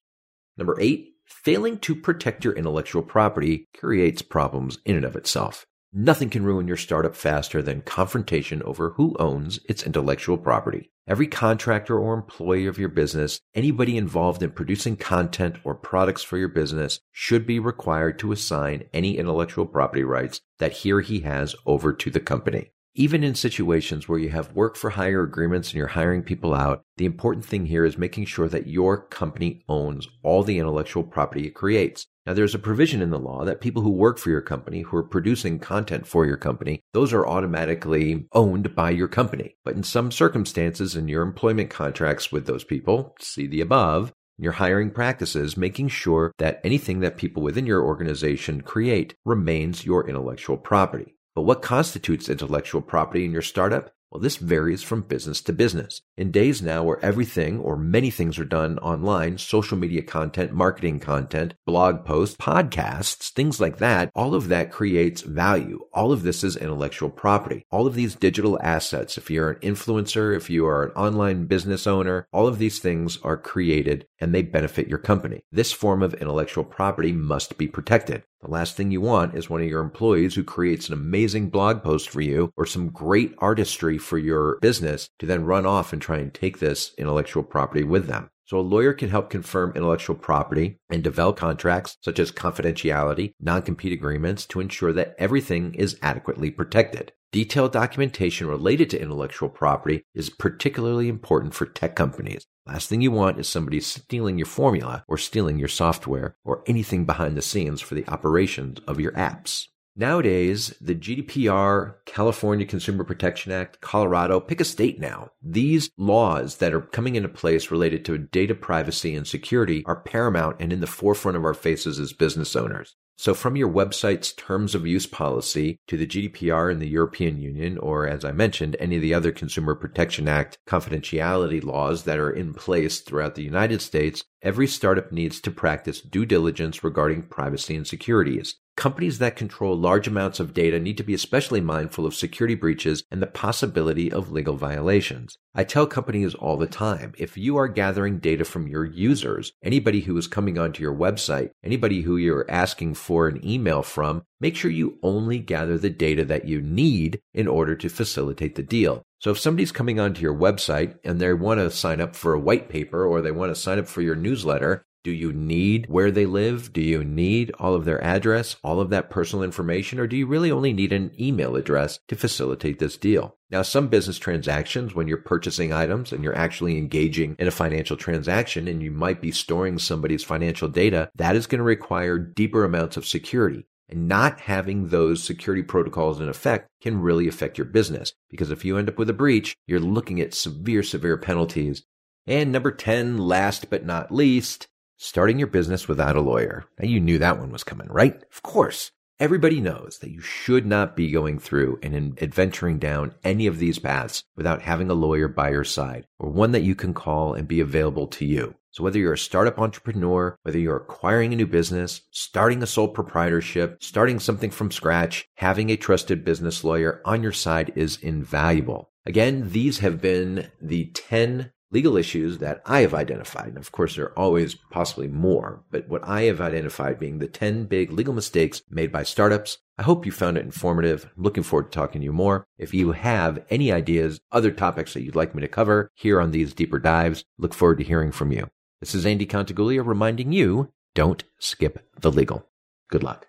Number 0.56 0.80
eight, 0.80 1.14
failing 1.24 1.78
to 1.78 1.96
protect 1.96 2.44
your 2.44 2.54
intellectual 2.54 3.02
property 3.02 3.66
creates 3.76 4.22
problems 4.22 4.78
in 4.84 4.94
and 4.94 5.04
of 5.04 5.16
itself. 5.16 5.66
Nothing 5.92 6.30
can 6.30 6.44
ruin 6.44 6.68
your 6.68 6.76
startup 6.76 7.16
faster 7.16 7.60
than 7.60 7.82
confrontation 7.82 8.62
over 8.62 8.90
who 8.90 9.16
owns 9.18 9.58
its 9.68 9.82
intellectual 9.82 10.38
property. 10.38 10.92
Every 11.08 11.26
contractor 11.26 11.98
or 11.98 12.14
employee 12.14 12.66
of 12.66 12.78
your 12.78 12.88
business, 12.88 13.40
anybody 13.52 13.96
involved 13.96 14.44
in 14.44 14.52
producing 14.52 14.96
content 14.96 15.56
or 15.64 15.74
products 15.74 16.22
for 16.22 16.38
your 16.38 16.46
business 16.46 17.00
should 17.10 17.48
be 17.48 17.58
required 17.58 18.16
to 18.20 18.30
assign 18.30 18.84
any 18.92 19.18
intellectual 19.18 19.66
property 19.66 20.04
rights 20.04 20.40
that 20.60 20.72
he 20.72 20.92
or 20.92 21.00
he 21.00 21.20
has 21.20 21.56
over 21.66 21.92
to 21.92 22.10
the 22.10 22.20
company. 22.20 22.70
Even 22.96 23.24
in 23.24 23.34
situations 23.34 24.08
where 24.08 24.20
you 24.20 24.28
have 24.28 24.52
work 24.52 24.76
for 24.76 24.90
hire 24.90 25.24
agreements 25.24 25.70
and 25.70 25.78
you're 25.78 25.88
hiring 25.88 26.22
people 26.22 26.54
out, 26.54 26.84
the 26.96 27.04
important 27.04 27.44
thing 27.44 27.66
here 27.66 27.84
is 27.84 27.98
making 27.98 28.24
sure 28.24 28.48
that 28.48 28.68
your 28.68 28.96
company 29.08 29.64
owns 29.68 30.06
all 30.22 30.44
the 30.44 30.60
intellectual 30.60 31.02
property 31.02 31.44
it 31.48 31.56
creates. 31.56 32.06
Now, 32.24 32.34
there's 32.34 32.54
a 32.54 32.58
provision 32.60 33.02
in 33.02 33.10
the 33.10 33.18
law 33.18 33.44
that 33.44 33.60
people 33.60 33.82
who 33.82 33.90
work 33.90 34.18
for 34.18 34.30
your 34.30 34.40
company, 34.40 34.82
who 34.82 34.96
are 34.96 35.02
producing 35.02 35.58
content 35.58 36.06
for 36.06 36.24
your 36.24 36.36
company, 36.36 36.82
those 36.92 37.12
are 37.12 37.26
automatically 37.26 38.28
owned 38.32 38.76
by 38.76 38.90
your 38.90 39.08
company. 39.08 39.56
But 39.64 39.74
in 39.74 39.82
some 39.82 40.12
circumstances, 40.12 40.94
in 40.94 41.08
your 41.08 41.22
employment 41.22 41.70
contracts 41.70 42.30
with 42.30 42.46
those 42.46 42.62
people, 42.62 43.16
see 43.20 43.48
the 43.48 43.60
above, 43.60 44.12
your 44.38 44.52
hiring 44.52 44.92
practices, 44.92 45.56
making 45.56 45.88
sure 45.88 46.30
that 46.38 46.60
anything 46.62 47.00
that 47.00 47.16
people 47.16 47.42
within 47.42 47.66
your 47.66 47.82
organization 47.82 48.60
create 48.60 49.16
remains 49.24 49.84
your 49.84 50.08
intellectual 50.08 50.56
property. 50.56 51.13
But 51.34 51.42
what 51.42 51.62
constitutes 51.62 52.28
intellectual 52.28 52.80
property 52.80 53.24
in 53.24 53.32
your 53.32 53.42
startup? 53.42 53.90
Well, 54.14 54.20
this 54.20 54.36
varies 54.36 54.84
from 54.84 55.02
business 55.02 55.40
to 55.40 55.52
business. 55.52 56.00
In 56.16 56.30
days 56.30 56.62
now 56.62 56.84
where 56.84 57.04
everything 57.04 57.58
or 57.58 57.76
many 57.76 58.10
things 58.10 58.38
are 58.38 58.44
done 58.44 58.78
online, 58.78 59.38
social 59.38 59.76
media 59.76 60.02
content, 60.02 60.52
marketing 60.52 61.00
content, 61.00 61.54
blog 61.66 62.04
posts, 62.04 62.36
podcasts, 62.36 63.32
things 63.32 63.60
like 63.60 63.78
that, 63.78 64.12
all 64.14 64.36
of 64.36 64.46
that 64.46 64.70
creates 64.70 65.22
value. 65.22 65.80
All 65.92 66.12
of 66.12 66.22
this 66.22 66.44
is 66.44 66.56
intellectual 66.56 67.10
property. 67.10 67.66
All 67.72 67.88
of 67.88 67.96
these 67.96 68.14
digital 68.14 68.56
assets, 68.62 69.18
if 69.18 69.28
you're 69.32 69.50
an 69.50 69.60
influencer, 69.60 70.36
if 70.36 70.48
you 70.48 70.64
are 70.64 70.84
an 70.84 70.92
online 70.92 71.46
business 71.46 71.84
owner, 71.84 72.28
all 72.32 72.46
of 72.46 72.58
these 72.58 72.78
things 72.78 73.18
are 73.24 73.36
created 73.36 74.06
and 74.24 74.34
they 74.34 74.40
benefit 74.40 74.88
your 74.88 74.98
company. 74.98 75.42
This 75.52 75.70
form 75.70 76.02
of 76.02 76.14
intellectual 76.14 76.64
property 76.64 77.12
must 77.12 77.58
be 77.58 77.68
protected. 77.68 78.22
The 78.40 78.50
last 78.50 78.74
thing 78.74 78.90
you 78.90 79.02
want 79.02 79.34
is 79.34 79.50
one 79.50 79.60
of 79.60 79.68
your 79.68 79.82
employees 79.82 80.34
who 80.34 80.42
creates 80.42 80.88
an 80.88 80.94
amazing 80.94 81.50
blog 81.50 81.82
post 81.82 82.08
for 82.08 82.22
you 82.22 82.50
or 82.56 82.64
some 82.64 82.88
great 82.88 83.34
artistry 83.38 83.98
for 83.98 84.16
your 84.16 84.58
business 84.62 85.10
to 85.18 85.26
then 85.26 85.44
run 85.44 85.66
off 85.66 85.92
and 85.92 86.00
try 86.00 86.16
and 86.16 86.32
take 86.32 86.58
this 86.58 86.94
intellectual 86.96 87.42
property 87.42 87.84
with 87.84 88.06
them. 88.06 88.30
So 88.46 88.58
a 88.58 88.60
lawyer 88.60 88.92
can 88.92 89.08
help 89.08 89.30
confirm 89.30 89.72
intellectual 89.74 90.16
property 90.16 90.78
and 90.90 91.02
develop 91.02 91.36
contracts 91.36 91.96
such 92.02 92.18
as 92.18 92.30
confidentiality, 92.30 93.32
non-compete 93.40 93.92
agreements 93.92 94.44
to 94.46 94.60
ensure 94.60 94.92
that 94.92 95.14
everything 95.18 95.74
is 95.74 95.98
adequately 96.02 96.50
protected. 96.50 97.12
Detailed 97.32 97.72
documentation 97.72 98.46
related 98.46 98.90
to 98.90 99.00
intellectual 99.00 99.48
property 99.48 100.04
is 100.14 100.30
particularly 100.30 101.08
important 101.08 101.54
for 101.54 101.66
tech 101.66 101.96
companies. 101.96 102.46
Last 102.66 102.88
thing 102.88 103.00
you 103.00 103.10
want 103.10 103.40
is 103.40 103.48
somebody 103.48 103.80
stealing 103.80 104.38
your 104.38 104.46
formula 104.46 105.04
or 105.08 105.18
stealing 105.18 105.58
your 105.58 105.68
software 105.68 106.36
or 106.44 106.62
anything 106.66 107.06
behind 107.06 107.36
the 107.36 107.42
scenes 107.42 107.80
for 107.80 107.94
the 107.94 108.06
operations 108.08 108.78
of 108.86 109.00
your 109.00 109.12
apps. 109.12 109.66
Nowadays, 109.96 110.74
the 110.80 110.96
GDPR, 110.96 111.94
California 112.04 112.66
Consumer 112.66 113.04
Protection 113.04 113.52
Act, 113.52 113.80
Colorado, 113.80 114.40
pick 114.40 114.60
a 114.60 114.64
state 114.64 114.98
now. 114.98 115.30
These 115.40 115.90
laws 115.96 116.56
that 116.56 116.74
are 116.74 116.80
coming 116.80 117.14
into 117.14 117.28
place 117.28 117.70
related 117.70 118.04
to 118.06 118.18
data 118.18 118.56
privacy 118.56 119.14
and 119.14 119.24
security 119.24 119.84
are 119.86 120.00
paramount 120.00 120.56
and 120.58 120.72
in 120.72 120.80
the 120.80 120.88
forefront 120.88 121.36
of 121.36 121.44
our 121.44 121.54
faces 121.54 122.00
as 122.00 122.12
business 122.12 122.56
owners. 122.56 122.96
So 123.16 123.32
from 123.32 123.56
your 123.56 123.70
website's 123.70 124.32
terms 124.32 124.74
of 124.74 124.86
use 124.86 125.06
policy 125.06 125.78
to 125.86 125.96
the 125.96 126.06
GDPR 126.06 126.70
in 126.70 126.80
the 126.80 126.88
European 126.88 127.38
Union, 127.38 127.78
or 127.78 128.08
as 128.08 128.24
I 128.24 128.32
mentioned, 128.32 128.76
any 128.78 128.96
of 128.96 129.02
the 129.02 129.14
other 129.14 129.30
Consumer 129.30 129.74
Protection 129.74 130.26
Act 130.26 130.58
confidentiality 130.66 131.62
laws 131.62 132.04
that 132.04 132.18
are 132.18 132.30
in 132.30 132.54
place 132.54 133.00
throughout 133.00 133.36
the 133.36 133.44
United 133.44 133.80
States, 133.80 134.24
every 134.42 134.66
startup 134.66 135.12
needs 135.12 135.40
to 135.40 135.50
practice 135.50 136.00
due 136.00 136.26
diligence 136.26 136.82
regarding 136.82 137.22
privacy 137.22 137.76
and 137.76 137.86
securities. 137.86 138.56
Companies 138.76 139.18
that 139.20 139.36
control 139.36 139.78
large 139.78 140.08
amounts 140.08 140.40
of 140.40 140.52
data 140.52 140.80
need 140.80 140.96
to 140.96 141.04
be 141.04 141.14
especially 141.14 141.60
mindful 141.60 142.04
of 142.04 142.14
security 142.14 142.56
breaches 142.56 143.04
and 143.08 143.22
the 143.22 143.26
possibility 143.26 144.10
of 144.10 144.32
legal 144.32 144.56
violations. 144.56 145.38
I 145.54 145.62
tell 145.62 145.86
companies 145.86 146.34
all 146.34 146.56
the 146.56 146.66
time, 146.66 147.14
if 147.16 147.36
you 147.36 147.56
are 147.56 147.68
gathering 147.68 148.18
data 148.18 148.44
from 148.44 148.66
your 148.66 148.84
users, 148.84 149.52
anybody 149.62 150.00
who 150.00 150.16
is 150.16 150.26
coming 150.26 150.58
onto 150.58 150.82
your 150.82 150.94
website, 150.94 151.50
anybody 151.62 152.02
who 152.02 152.16
you're 152.16 152.50
asking 152.50 152.94
for 153.04 153.28
an 153.28 153.46
email 153.46 153.82
from, 153.82 154.22
make 154.40 154.56
sure 154.56 154.70
you 154.70 154.98
only 155.02 155.38
gather 155.38 155.76
the 155.76 155.90
data 155.90 156.24
that 156.24 156.46
you 156.46 156.62
need 156.62 157.20
in 157.34 157.46
order 157.46 157.76
to 157.76 157.88
facilitate 157.90 158.54
the 158.54 158.62
deal. 158.62 159.02
So 159.20 159.30
if 159.30 159.38
somebody's 159.38 159.72
coming 159.72 160.00
onto 160.00 160.22
your 160.22 160.34
website 160.34 160.96
and 161.04 161.20
they 161.20 161.32
want 161.34 161.60
to 161.60 161.70
sign 161.70 162.00
up 162.00 162.16
for 162.16 162.32
a 162.32 162.40
white 162.40 162.70
paper 162.70 163.04
or 163.04 163.20
they 163.20 163.30
want 163.30 163.54
to 163.54 163.60
sign 163.60 163.78
up 163.78 163.86
for 163.86 164.00
your 164.00 164.14
newsletter, 164.14 164.84
do 165.04 165.12
you 165.12 165.32
need 165.32 165.86
where 165.88 166.10
they 166.10 166.24
live? 166.24 166.72
Do 166.72 166.80
you 166.80 167.04
need 167.04 167.52
all 167.58 167.74
of 167.74 167.84
their 167.84 168.02
address, 168.02 168.56
all 168.64 168.80
of 168.80 168.88
that 168.90 169.10
personal 169.10 169.44
information, 169.44 170.00
or 170.00 170.06
do 170.06 170.16
you 170.16 170.26
really 170.26 170.50
only 170.50 170.72
need 170.72 170.94
an 170.94 171.12
email 171.20 171.56
address 171.56 172.00
to 172.08 172.16
facilitate 172.16 172.78
this 172.78 172.96
deal? 172.96 173.36
Now, 173.50 173.60
some 173.62 173.88
business 173.88 174.18
transactions, 174.18 174.94
when 174.94 175.06
you're 175.06 175.18
purchasing 175.18 175.72
items 175.72 176.10
and 176.10 176.24
you're 176.24 176.36
actually 176.36 176.78
engaging 176.78 177.36
in 177.38 177.46
a 177.46 177.52
financial 177.52 177.98
transaction 177.98 178.66
and 178.66 178.82
you 178.82 178.90
might 178.90 179.20
be 179.20 179.30
storing 179.30 179.78
somebody's 179.78 180.24
financial 180.24 180.68
data, 180.68 181.10
that 181.14 181.36
is 181.36 181.46
going 181.46 181.58
to 181.58 181.64
require 181.64 182.18
deeper 182.18 182.64
amounts 182.64 182.96
of 182.96 183.06
security. 183.06 183.66
And 183.90 184.08
not 184.08 184.40
having 184.40 184.88
those 184.88 185.22
security 185.22 185.62
protocols 185.62 186.18
in 186.18 186.30
effect 186.30 186.68
can 186.80 187.02
really 187.02 187.28
affect 187.28 187.58
your 187.58 187.66
business 187.66 188.14
because 188.30 188.50
if 188.50 188.64
you 188.64 188.78
end 188.78 188.88
up 188.88 188.98
with 188.98 189.10
a 189.10 189.12
breach, 189.12 189.54
you're 189.66 189.78
looking 189.78 190.20
at 190.20 190.32
severe, 190.32 190.82
severe 190.82 191.18
penalties. 191.18 191.82
And 192.26 192.50
number 192.50 192.72
10, 192.72 193.18
last 193.18 193.68
but 193.68 193.84
not 193.84 194.10
least, 194.10 194.68
Starting 195.06 195.38
your 195.38 195.48
business 195.48 195.86
without 195.86 196.16
a 196.16 196.20
lawyer. 196.22 196.64
Now 196.78 196.88
you 196.88 196.98
knew 196.98 197.18
that 197.18 197.38
one 197.38 197.50
was 197.50 197.62
coming, 197.62 197.88
right? 197.88 198.22
Of 198.32 198.42
course. 198.42 198.90
Everybody 199.20 199.60
knows 199.60 199.98
that 199.98 200.10
you 200.10 200.22
should 200.22 200.64
not 200.64 200.96
be 200.96 201.10
going 201.10 201.38
through 201.38 201.78
and 201.82 202.18
adventuring 202.22 202.78
down 202.78 203.14
any 203.22 203.46
of 203.46 203.58
these 203.58 203.78
paths 203.78 204.24
without 204.34 204.62
having 204.62 204.88
a 204.88 204.94
lawyer 204.94 205.28
by 205.28 205.50
your 205.50 205.62
side 205.62 206.06
or 206.18 206.30
one 206.30 206.52
that 206.52 206.62
you 206.62 206.74
can 206.74 206.94
call 206.94 207.34
and 207.34 207.46
be 207.46 207.60
available 207.60 208.06
to 208.06 208.24
you. 208.24 208.54
So 208.70 208.82
whether 208.82 208.98
you're 208.98 209.12
a 209.12 209.18
startup 209.18 209.58
entrepreneur, 209.58 210.38
whether 210.42 210.58
you're 210.58 210.76
acquiring 210.78 211.34
a 211.34 211.36
new 211.36 211.46
business, 211.46 212.00
starting 212.10 212.62
a 212.62 212.66
sole 212.66 212.88
proprietorship, 212.88 213.84
starting 213.84 214.18
something 214.18 214.50
from 214.50 214.70
scratch, 214.70 215.28
having 215.34 215.68
a 215.68 215.76
trusted 215.76 216.24
business 216.24 216.64
lawyer 216.64 217.02
on 217.04 217.22
your 217.22 217.32
side 217.32 217.74
is 217.76 217.98
invaluable. 217.98 218.90
Again, 219.04 219.50
these 219.50 219.80
have 219.80 220.00
been 220.00 220.50
the 220.62 220.86
10 220.94 221.52
legal 221.74 221.96
issues 221.96 222.38
that 222.38 222.62
I 222.64 222.80
have 222.80 222.94
identified. 222.94 223.48
And 223.48 223.58
of 223.58 223.72
course, 223.72 223.96
there 223.96 224.06
are 224.06 224.18
always 224.18 224.54
possibly 224.54 225.08
more, 225.08 225.64
but 225.72 225.88
what 225.88 226.06
I 226.08 226.22
have 226.22 226.40
identified 226.40 227.00
being 227.00 227.18
the 227.18 227.26
10 227.26 227.64
big 227.64 227.90
legal 227.90 228.14
mistakes 228.14 228.62
made 228.70 228.92
by 228.92 229.02
startups. 229.02 229.58
I 229.76 229.82
hope 229.82 230.06
you 230.06 230.12
found 230.12 230.38
it 230.38 230.44
informative. 230.44 231.10
I'm 231.16 231.24
looking 231.24 231.42
forward 231.42 231.72
to 231.72 231.76
talking 231.76 232.00
to 232.00 232.04
you 232.04 232.12
more. 232.12 232.46
If 232.56 232.72
you 232.72 232.92
have 232.92 233.44
any 233.50 233.72
ideas, 233.72 234.20
other 234.30 234.52
topics 234.52 234.94
that 234.94 235.02
you'd 235.02 235.16
like 235.16 235.34
me 235.34 235.40
to 235.42 235.48
cover 235.48 235.90
here 235.94 236.20
on 236.20 236.30
these 236.30 236.54
deeper 236.54 236.78
dives, 236.78 237.24
look 237.38 237.52
forward 237.52 237.78
to 237.78 237.84
hearing 237.84 238.12
from 238.12 238.30
you. 238.30 238.48
This 238.80 238.94
is 238.94 239.04
Andy 239.04 239.26
Contiguglia 239.26 239.84
reminding 239.84 240.30
you 240.32 240.70
don't 240.94 241.24
skip 241.40 241.84
the 242.00 242.12
legal. 242.12 242.46
Good 242.88 243.02
luck. 243.02 243.26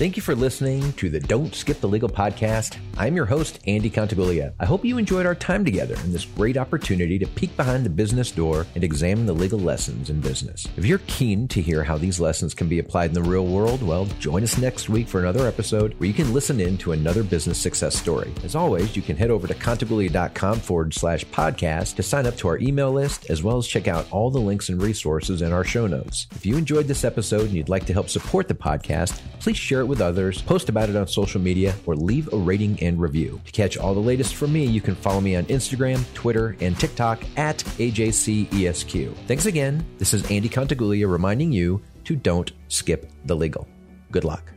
Thank 0.00 0.16
you 0.16 0.22
for 0.22 0.34
listening 0.34 0.94
to 0.94 1.10
the 1.10 1.20
Don't 1.20 1.54
Skip 1.54 1.82
the 1.82 1.86
Legal 1.86 2.08
podcast. 2.08 2.78
I'm 2.96 3.14
your 3.14 3.26
host, 3.26 3.60
Andy 3.66 3.90
Contiguglia. 3.90 4.54
I 4.58 4.64
hope 4.64 4.82
you 4.82 4.96
enjoyed 4.96 5.26
our 5.26 5.34
time 5.34 5.62
together 5.62 5.94
and 5.94 6.10
this 6.10 6.24
great 6.24 6.56
opportunity 6.56 7.18
to 7.18 7.26
peek 7.26 7.54
behind 7.54 7.84
the 7.84 7.90
business 7.90 8.30
door 8.30 8.66
and 8.74 8.82
examine 8.82 9.26
the 9.26 9.34
legal 9.34 9.58
lessons 9.58 10.08
in 10.08 10.22
business. 10.22 10.66
If 10.78 10.86
you're 10.86 11.02
keen 11.06 11.48
to 11.48 11.60
hear 11.60 11.84
how 11.84 11.98
these 11.98 12.18
lessons 12.18 12.54
can 12.54 12.66
be 12.66 12.78
applied 12.78 13.10
in 13.10 13.14
the 13.14 13.22
real 13.22 13.46
world, 13.46 13.82
well, 13.82 14.06
join 14.18 14.42
us 14.42 14.56
next 14.56 14.88
week 14.88 15.06
for 15.06 15.20
another 15.20 15.46
episode 15.46 15.92
where 16.00 16.06
you 16.06 16.14
can 16.14 16.32
listen 16.32 16.60
in 16.60 16.78
to 16.78 16.92
another 16.92 17.22
business 17.22 17.58
success 17.58 17.94
story. 17.94 18.32
As 18.42 18.54
always, 18.54 18.96
you 18.96 19.02
can 19.02 19.18
head 19.18 19.30
over 19.30 19.46
to 19.46 19.54
contiguglia.com 19.54 20.60
forward 20.60 20.94
slash 20.94 21.26
podcast 21.26 21.96
to 21.96 22.02
sign 22.02 22.26
up 22.26 22.38
to 22.38 22.48
our 22.48 22.58
email 22.60 22.90
list, 22.90 23.28
as 23.28 23.42
well 23.42 23.58
as 23.58 23.66
check 23.66 23.86
out 23.86 24.10
all 24.10 24.30
the 24.30 24.40
links 24.40 24.70
and 24.70 24.80
resources 24.80 25.42
in 25.42 25.52
our 25.52 25.62
show 25.62 25.86
notes. 25.86 26.26
If 26.34 26.46
you 26.46 26.56
enjoyed 26.56 26.86
this 26.86 27.04
episode 27.04 27.42
and 27.42 27.52
you'd 27.52 27.68
like 27.68 27.84
to 27.84 27.92
help 27.92 28.08
support 28.08 28.48
the 28.48 28.54
podcast, 28.54 29.20
please 29.40 29.58
share 29.58 29.80
it 29.80 29.89
with 29.90 30.00
others, 30.00 30.40
post 30.40 30.68
about 30.68 30.88
it 30.88 30.96
on 30.96 31.06
social 31.06 31.40
media, 31.40 31.74
or 31.84 31.94
leave 31.94 32.32
a 32.32 32.36
rating 32.36 32.82
and 32.82 33.00
review. 33.00 33.40
To 33.44 33.52
catch 33.52 33.76
all 33.76 33.92
the 33.92 34.00
latest 34.00 34.36
from 34.36 34.52
me, 34.52 34.64
you 34.64 34.80
can 34.80 34.94
follow 34.94 35.20
me 35.20 35.36
on 35.36 35.44
Instagram, 35.46 36.02
Twitter, 36.14 36.56
and 36.60 36.78
TikTok 36.78 37.22
at 37.36 37.58
AJCESQ. 37.58 39.14
Thanks 39.26 39.46
again. 39.46 39.84
This 39.98 40.14
is 40.14 40.30
Andy 40.30 40.48
Contiguglia 40.48 41.10
reminding 41.10 41.52
you 41.52 41.82
to 42.04 42.16
don't 42.16 42.52
skip 42.68 43.10
the 43.26 43.36
legal. 43.36 43.68
Good 44.10 44.24
luck. 44.24 44.52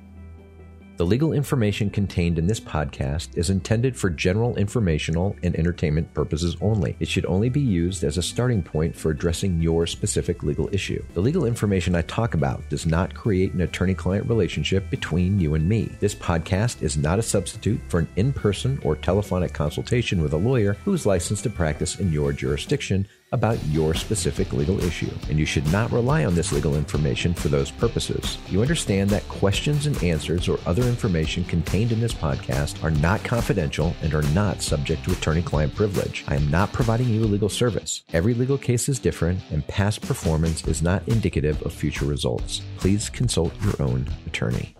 The 0.95 1.06
legal 1.06 1.34
information 1.34 1.89
contained 1.89 2.38
in 2.38 2.45
this 2.45 2.60
podcast 2.60 3.36
is 3.36 3.49
intended 3.49 3.97
for 3.97 4.12
general 4.12 4.56
informational 4.58 5.36
and 5.41 5.56
entertainment 5.56 6.13
purposes 6.13 6.56
only. 6.62 6.95
It 6.99 7.08
should 7.08 7.25
only 7.25 7.49
be 7.49 7.62
used 7.62 8.03
as 8.03 8.19
a 8.19 8.21
starting 8.21 8.62
point 8.62 8.95
for 8.95 9.10
addressing 9.10 9.60
your 9.60 9.88
specific 9.88 10.43
legal 10.43 10.69
issue. 10.71 11.03
The 11.15 11.21
legal 11.21 11.45
information 11.45 11.95
I 11.95 12.03
talk 12.03 12.36
about 12.36 12.69
does 12.69 12.86
not 12.86 13.15
create 13.15 13.53
an 13.53 13.62
attorney 13.62 13.95
client 13.95 14.29
relationship 14.29 14.88
between 14.91 15.39
you 15.39 15.56
and 15.56 15.67
me. 15.67 15.91
This 15.99 16.13
podcast 16.13 16.84
is 16.84 16.95
not 16.95 17.17
a 17.17 17.23
substitute 17.23 17.82
for 17.88 18.01
an 18.01 18.08
in 18.15 18.32
person 18.32 18.79
or 18.84 18.95
telephonic 18.95 19.51
consultation 19.51 20.21
with 20.21 20.34
a 20.34 20.38
lawyer 20.38 20.73
who 20.86 20.93
is 20.93 21.08
licensed 21.08 21.43
to 21.43 21.49
practice 21.49 21.99
in 21.99 22.13
your 22.13 22.32
jurisdiction 22.34 23.08
about 23.34 23.62
your 23.65 23.93
specific 23.93 24.54
legal 24.54 24.82
issue, 24.82 25.12
and 25.30 25.38
you 25.38 25.46
should 25.46 25.69
not 25.72 25.91
rely 25.91 26.24
on 26.24 26.36
this 26.36 26.54
legal 26.54 26.76
information 26.76 27.34
for 27.34 27.50
those 27.50 27.72
purposes. 27.72 28.38
You 28.48 28.62
understand 28.62 29.10
that 29.10 29.28
questions 29.28 29.88
and 29.88 30.02
answers 30.02 30.48
or 30.48 30.60
other 30.65 30.84
information 30.84 31.43
contained 31.43 31.91
in 31.91 32.00
this 32.00 32.13
podcast 32.13 32.82
are 32.84 32.91
not 32.91 33.24
confidential 33.24 33.96
and 34.02 34.13
are 34.13 34.30
not 34.34 34.62
subject 34.62 35.04
to 35.04 35.12
attorney 35.12 35.41
client 35.41 35.76
privilege. 35.76 36.24
I 36.28 36.36
am 36.36 36.50
not 36.50 36.72
providing 36.72 37.10
you 37.10 37.24
a 37.24 37.26
legal 37.26 37.50
service. 37.50 38.04
Every 38.13 38.34
legal 38.34 38.58
case 38.58 38.88
is 38.88 39.00
different, 39.00 39.41
and 39.52 39.67
past 39.67 40.02
performance 40.02 40.65
is 40.67 40.82
not 40.82 41.06
indicative 41.08 41.62
of 41.63 41.74
future 41.74 42.06
results. 42.06 42.62
Please 42.78 43.10
consult 43.10 43.54
your 43.63 43.82
own 43.82 44.08
attorney. 44.28 44.76